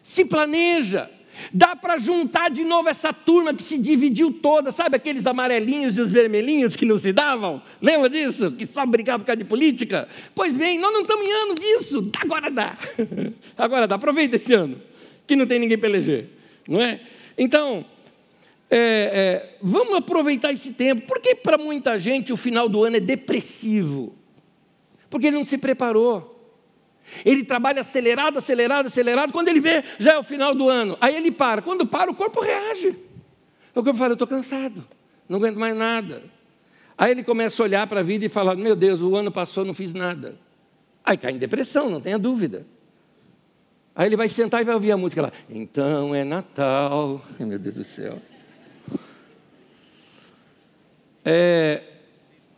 [0.03, 1.11] Se planeja.
[1.53, 6.01] Dá para juntar de novo essa turma que se dividiu toda, sabe aqueles amarelinhos e
[6.01, 7.63] os vermelhinhos que não se davam?
[7.81, 8.51] Lembra disso?
[8.53, 10.09] Que só brigavam por causa de política?
[10.35, 12.77] Pois bem, nós não estamos em ano disso, agora dá.
[13.57, 14.81] Agora dá, aproveita esse ano,
[15.27, 16.29] que não tem ninguém para eleger,
[16.67, 17.01] não é?
[17.37, 17.85] Então,
[18.71, 23.01] é, é, vamos aproveitar esse tempo, porque para muita gente o final do ano é
[23.01, 24.15] depressivo.
[25.09, 26.35] Porque ele não se preparou.
[27.25, 29.33] Ele trabalha acelerado, acelerado, acelerado.
[29.33, 30.99] Quando ele vê, já é o final do ano.
[31.01, 31.63] Aí ele para.
[31.63, 32.89] Quando para, o corpo reage.
[33.75, 34.87] O corpo fala: Eu estou cansado,
[35.27, 36.23] não aguento mais nada.
[36.97, 39.65] Aí ele começa a olhar para a vida e falar: Meu Deus, o ano passou,
[39.65, 40.39] não fiz nada.
[41.03, 42.67] Aí cai em depressão, não tenha dúvida.
[43.95, 45.33] Aí ele vai sentar e vai ouvir a música lá.
[45.49, 47.23] Então é Natal.
[47.41, 48.19] Meu Deus do céu.
[51.31, 51.83] É,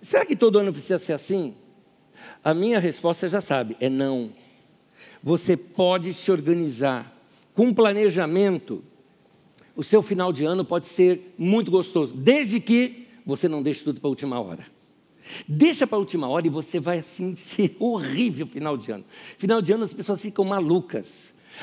[0.00, 1.56] será que todo ano precisa ser assim?
[2.42, 4.30] A minha resposta já sabe, é não.
[5.20, 7.12] Você pode se organizar
[7.52, 8.84] com planejamento.
[9.74, 14.00] O seu final de ano pode ser muito gostoso, desde que você não deixe tudo
[14.00, 14.64] para a última hora.
[15.48, 19.04] Deixa para a última hora e você vai assim ser horrível final de ano.
[19.36, 21.08] Final de ano as pessoas ficam malucas.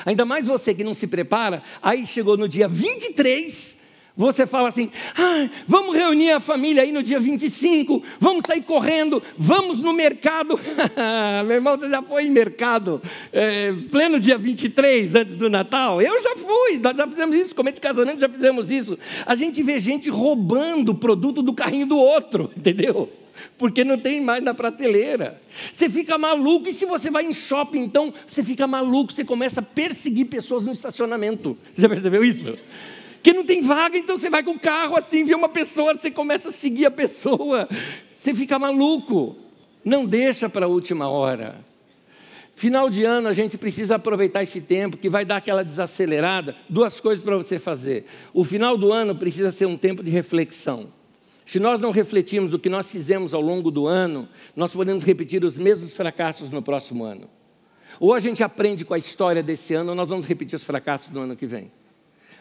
[0.04, 3.77] Ainda mais você que não se prepara, aí chegou no dia 23,
[4.18, 9.22] você fala assim: ah, vamos reunir a família aí no dia 25, vamos sair correndo,
[9.38, 10.58] vamos no mercado.
[11.46, 13.00] Meu irmão, você já foi em mercado
[13.32, 16.02] é, pleno dia 23, antes do Natal?
[16.02, 18.98] Eu já fui, nós já fizemos isso, comer de casamento já fizemos isso.
[19.24, 23.08] A gente vê gente roubando o produto do carrinho do outro, entendeu?
[23.56, 25.40] porque não tem mais na prateleira.
[25.72, 29.60] Você fica maluco, e se você vai em shopping, então, você fica maluco, você começa
[29.60, 31.56] a perseguir pessoas no estacionamento.
[31.74, 32.56] Você já percebeu isso?
[33.22, 36.10] Que não tem vaga, então você vai com o carro assim, vê uma pessoa, você
[36.10, 37.68] começa a seguir a pessoa,
[38.16, 39.36] você fica maluco.
[39.84, 41.64] Não deixa para a última hora.
[42.54, 46.56] Final de ano a gente precisa aproveitar esse tempo que vai dar aquela desacelerada.
[46.68, 48.04] Duas coisas para você fazer.
[48.34, 50.88] O final do ano precisa ser um tempo de reflexão.
[51.46, 55.44] Se nós não refletirmos o que nós fizemos ao longo do ano, nós podemos repetir
[55.44, 57.30] os mesmos fracassos no próximo ano.
[58.00, 61.08] Ou a gente aprende com a história desse ano, ou nós vamos repetir os fracassos
[61.08, 61.70] do ano que vem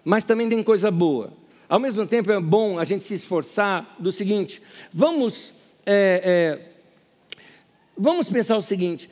[0.08, 1.34] mas também tem coisa boa.
[1.68, 4.62] Ao mesmo tempo é bom a gente se esforçar do seguinte:
[4.94, 5.54] vamos,
[5.86, 7.38] é, é,
[7.98, 9.10] vamos pensar o seguinte: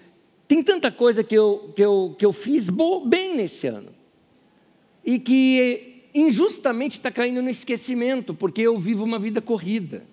[0.47, 2.69] tem tanta coisa que eu, que eu, que eu fiz
[3.07, 3.89] bem nesse ano
[5.03, 10.03] e que injustamente está caindo no esquecimento, porque eu vivo uma vida corrida.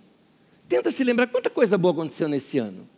[0.68, 2.88] Tenta se lembrar quanta coisa boa aconteceu nesse ano.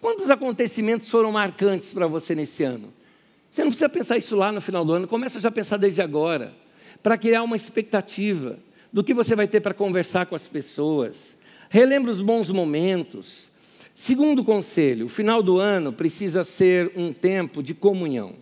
[0.00, 2.94] Quantos acontecimentos foram marcantes para você nesse ano?
[3.50, 6.00] Você não precisa pensar isso lá no final do ano, começa já a pensar desde
[6.00, 6.63] agora
[7.04, 8.58] para criar uma expectativa
[8.90, 11.36] do que você vai ter para conversar com as pessoas.
[11.68, 13.50] Relembre os bons momentos.
[13.94, 18.36] Segundo conselho, o final do ano precisa ser um tempo de comunhão.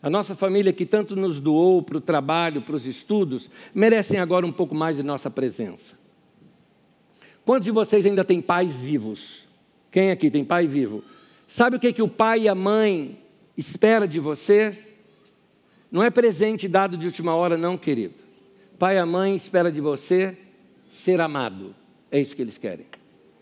[0.00, 4.46] A nossa família, que tanto nos doou para o trabalho, para os estudos, merecem agora
[4.46, 5.98] um pouco mais de nossa presença.
[7.44, 9.44] Quantos de vocês ainda têm pais vivos?
[9.90, 11.02] Quem aqui tem pai vivo?
[11.48, 13.18] Sabe o que, que o pai e a mãe
[13.56, 14.89] espera de você?
[15.90, 18.14] Não é presente dado de última hora, não, querido.
[18.78, 20.36] Pai e mãe espera de você
[20.92, 21.74] ser amado.
[22.10, 22.86] É isso que eles querem.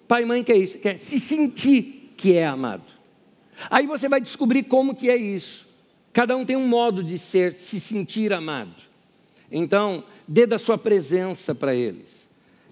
[0.07, 2.85] Pai e mãe quer isso, quer se sentir que é amado.
[3.71, 5.67] Aí você vai descobrir como que é isso.
[6.13, 8.75] Cada um tem um modo de ser, se sentir amado.
[9.51, 12.09] Então, dê da sua presença para eles.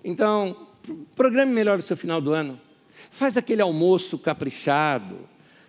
[0.05, 0.57] Então,
[1.15, 2.61] programe melhor o seu final do ano.
[3.11, 5.19] Faz aquele almoço caprichado,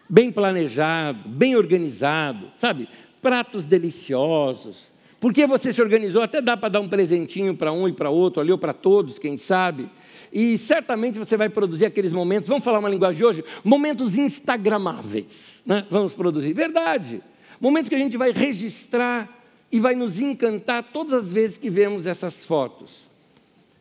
[0.10, 2.88] bem planejado, bem organizado, sabe?
[3.28, 4.90] Pratos deliciosos.
[5.20, 8.40] Porque você se organizou, até dá para dar um presentinho para um e para outro,
[8.40, 9.90] ali ou para todos, quem sabe.
[10.32, 15.62] E certamente você vai produzir aqueles momentos, vamos falar uma linguagem de hoje, momentos instagramáveis,
[15.66, 15.86] né?
[15.92, 16.54] Vamos produzir.
[16.54, 17.22] Verdade.
[17.60, 22.06] Momentos que a gente vai registrar e vai nos encantar todas as vezes que vemos
[22.06, 22.96] essas fotos.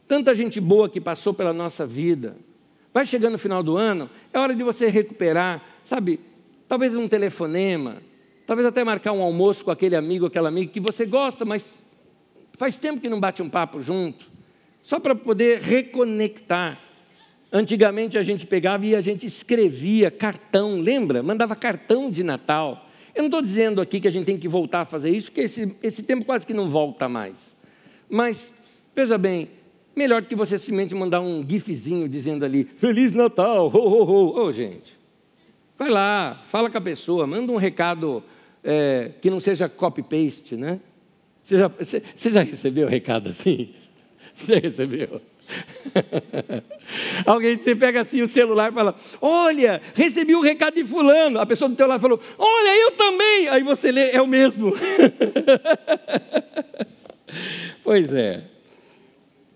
[0.08, 2.36] Tanta gente boa que passou pela nossa vida.
[2.92, 6.18] Vai chegando no final do ano, é hora de você recuperar, sabe?
[6.66, 8.02] Talvez um telefonema,
[8.46, 11.74] talvez até marcar um almoço com aquele amigo, aquela amiga que você gosta, mas
[12.56, 14.30] faz tempo que não bate um papo junto,
[14.82, 16.80] só para poder reconectar.
[17.52, 21.22] Antigamente a gente pegava e a gente escrevia cartão, lembra?
[21.22, 22.86] Mandava cartão de Natal.
[23.14, 25.42] Eu não estou dizendo aqui que a gente tem que voltar a fazer isso, porque
[25.42, 27.34] esse, esse tempo quase que não volta mais.
[28.08, 28.52] Mas,
[28.94, 29.48] veja bem,
[29.94, 34.38] melhor que você simplesmente mandar um gifzinho dizendo ali, Feliz Natal, ho, ho, ho.
[34.38, 34.96] Ô, oh, gente,
[35.78, 38.22] vai lá, fala com a pessoa, manda um recado
[38.66, 40.80] é, que não seja copy-paste, né?
[41.44, 43.70] Você já, você, já recebeu recado assim?
[44.34, 45.20] Você já recebeu?
[47.24, 51.38] Alguém você pega assim o celular e fala: Olha, recebi um recado de fulano.
[51.38, 53.48] A pessoa do teu lado falou: Olha, eu também.
[53.48, 54.72] Aí você lê, é o mesmo.
[57.82, 58.44] pois é.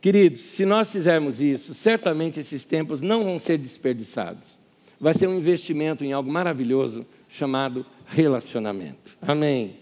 [0.00, 4.58] Queridos, se nós fizermos isso, certamente esses tempos não vão ser desperdiçados.
[4.98, 9.16] Vai ser um investimento em algo maravilhoso chamado relacionamento.
[9.22, 9.76] Amém.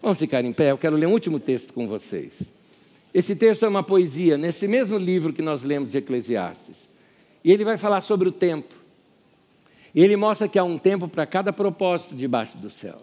[0.00, 2.32] Vamos ficar em pé, eu quero ler um último texto com vocês.
[3.12, 6.76] Esse texto é uma poesia, nesse mesmo livro que nós lemos de Eclesiastes.
[7.44, 8.74] E ele vai falar sobre o tempo.
[9.94, 12.96] E ele mostra que há um tempo para cada propósito debaixo do céu.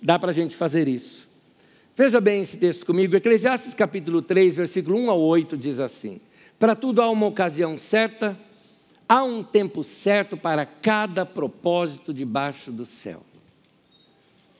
[0.00, 1.26] Dá para a gente fazer isso.
[1.96, 3.16] Veja bem esse texto comigo.
[3.16, 6.20] Eclesiastes capítulo 3, versículo 1 a 8 diz assim:
[6.58, 8.38] Para tudo há uma ocasião certa,
[9.08, 13.25] há um tempo certo para cada propósito debaixo do céu.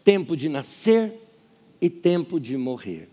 [0.07, 1.13] Tempo de nascer
[1.79, 3.09] e tempo de morrer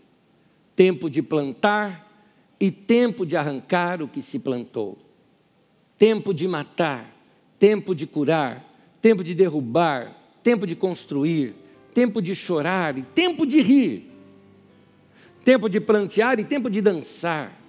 [0.76, 2.10] tempo de plantar
[2.58, 4.98] e tempo de arrancar o que se plantou,
[5.98, 7.14] tempo de matar,
[7.58, 8.64] tempo de curar,
[9.00, 11.54] tempo de derrubar, tempo de construir,
[11.92, 14.10] tempo de chorar e tempo de rir,
[15.44, 17.60] tempo de plantear e tempo de dançar,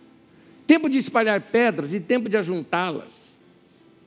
[0.65, 3.13] tempo de espalhar pedras e tempo de ajuntá-las,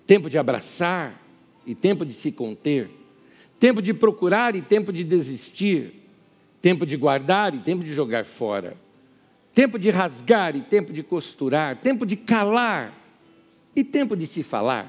[0.07, 1.23] tempo de abraçar
[1.67, 2.91] e tempo de se conter,
[3.59, 5.95] tempo de procurar e tempo de desistir,
[6.63, 8.77] tempo de guardar e tempo de jogar fora
[9.59, 12.95] tempo de rasgar e tempo de costurar, tempo de calar
[13.75, 14.89] e tempo de se falar,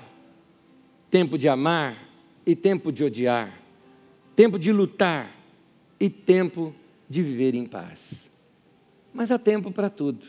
[1.10, 2.08] tempo de amar
[2.46, 3.60] e tempo de odiar,
[4.36, 5.36] tempo de lutar
[6.00, 6.72] e tempo
[7.10, 8.30] de viver em paz.
[9.12, 10.24] Mas há tempo para tudo.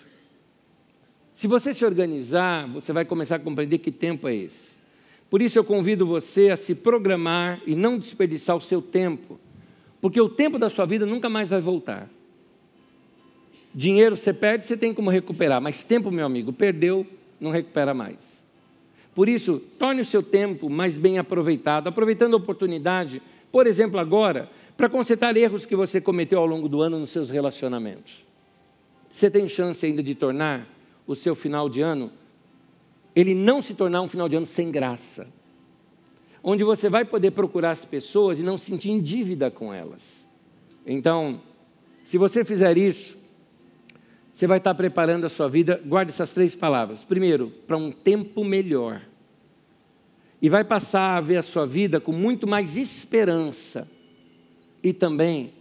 [1.35, 4.70] Se você se organizar, você vai começar a compreender que tempo é esse.
[5.31, 9.39] Por isso eu convido você a se programar e não desperdiçar o seu tempo,
[10.01, 12.11] porque o tempo da sua vida nunca mais vai voltar.
[13.73, 17.07] Dinheiro você perde, você tem como recuperar, mas tempo, meu amigo, perdeu,
[17.41, 18.19] não recupera mais.
[19.15, 23.23] Por isso, torne o seu tempo mais bem aproveitado, aproveitando a oportunidade,
[23.53, 27.31] por exemplo, agora, para consertar erros que você cometeu ao longo do ano nos seus
[27.31, 28.25] relacionamentos.
[29.15, 30.67] Você tem chance ainda de tornar
[31.07, 32.11] o seu final de ano,
[33.15, 35.27] ele não se tornar um final de ano sem graça,
[36.43, 40.01] onde você vai poder procurar as pessoas e não sentir em dívida com elas.
[40.87, 41.41] Então,
[42.05, 43.17] se você fizer isso,
[44.35, 47.05] você vai estar preparando a sua vida, guarde essas três palavras.
[47.05, 49.03] Primeiro, para um tempo melhor.
[50.41, 53.87] E vai passar a ver a sua vida com muito mais esperança
[54.83, 55.53] e também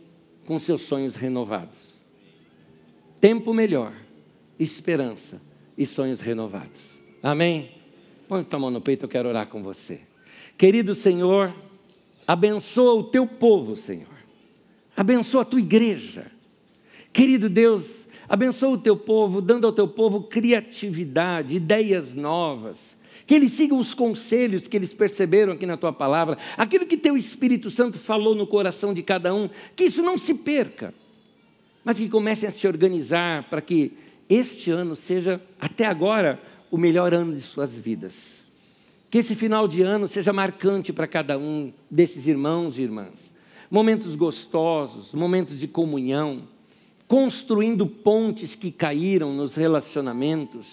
[0.46, 1.78] com seus sonhos renovados.
[3.20, 3.94] Tempo melhor,
[4.58, 5.42] esperança
[5.78, 6.89] e sonhos renovados.
[7.22, 7.72] Amém?
[8.28, 10.02] Põe tua mão no peito, eu quero orar com você.
[10.58, 11.54] Querido Senhor,
[12.28, 14.08] abençoa o teu povo, Senhor.
[14.96, 16.32] Abençoa a tua igreja.
[17.12, 18.00] Querido Deus,
[18.30, 22.78] Abençoa o teu povo, dando ao teu povo criatividade, ideias novas.
[23.26, 27.18] Que eles sigam os conselhos que eles perceberam aqui na tua palavra, aquilo que teu
[27.18, 30.94] Espírito Santo falou no coração de cada um, que isso não se perca,
[31.84, 33.94] mas que comecem a se organizar para que
[34.30, 36.40] este ano seja, até agora,
[36.72, 38.14] o melhor ano de suas vidas.
[39.10, 43.14] Que esse final de ano seja marcante para cada um desses irmãos e irmãs.
[43.70, 46.44] Momentos gostosos, momentos de comunhão
[47.10, 50.68] construindo pontes que caíram nos relacionamentos,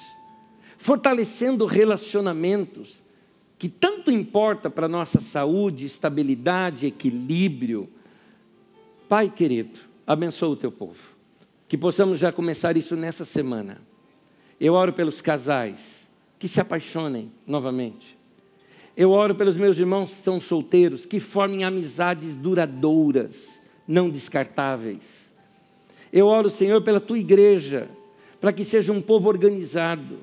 [0.76, 3.02] fortalecendo relacionamentos
[3.58, 7.88] que tanto importa para a nossa saúde, estabilidade, equilíbrio.
[9.08, 11.16] Pai querido, abençoa o teu povo.
[11.66, 13.80] Que possamos já começar isso nessa semana.
[14.60, 15.78] Eu oro pelos casais
[16.38, 18.16] que se apaixonem novamente.
[18.96, 23.46] Eu oro pelos meus irmãos que são solteiros, que formem amizades duradouras,
[23.86, 25.26] não descartáveis.
[26.10, 27.88] Eu oro, Senhor, pela tua igreja,
[28.40, 30.16] para que seja um povo organizado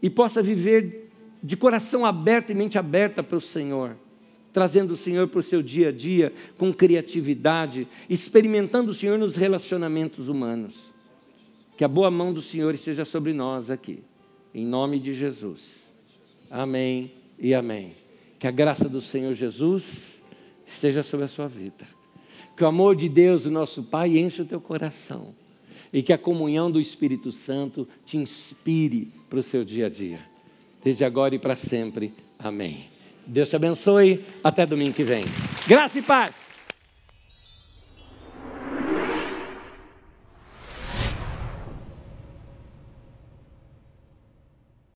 [0.00, 1.10] e possa viver
[1.42, 3.96] de coração aberto e mente aberta para o Senhor,
[4.52, 9.36] trazendo o Senhor para o seu dia a dia com criatividade, experimentando o Senhor nos
[9.36, 10.95] relacionamentos humanos.
[11.76, 14.02] Que a boa mão do Senhor esteja sobre nós aqui,
[14.54, 15.84] em nome de Jesus.
[16.50, 17.92] Amém e amém.
[18.38, 20.22] Que a graça do Senhor Jesus
[20.66, 21.86] esteja sobre a sua vida.
[22.56, 25.34] Que o amor de Deus, o nosso Pai, enche o teu coração.
[25.92, 30.20] E que a comunhão do Espírito Santo te inspire para o seu dia a dia.
[30.82, 32.14] Desde agora e para sempre.
[32.38, 32.86] Amém.
[33.26, 34.24] Deus te abençoe.
[34.42, 35.22] Até domingo que vem.
[35.66, 36.45] Graça e paz.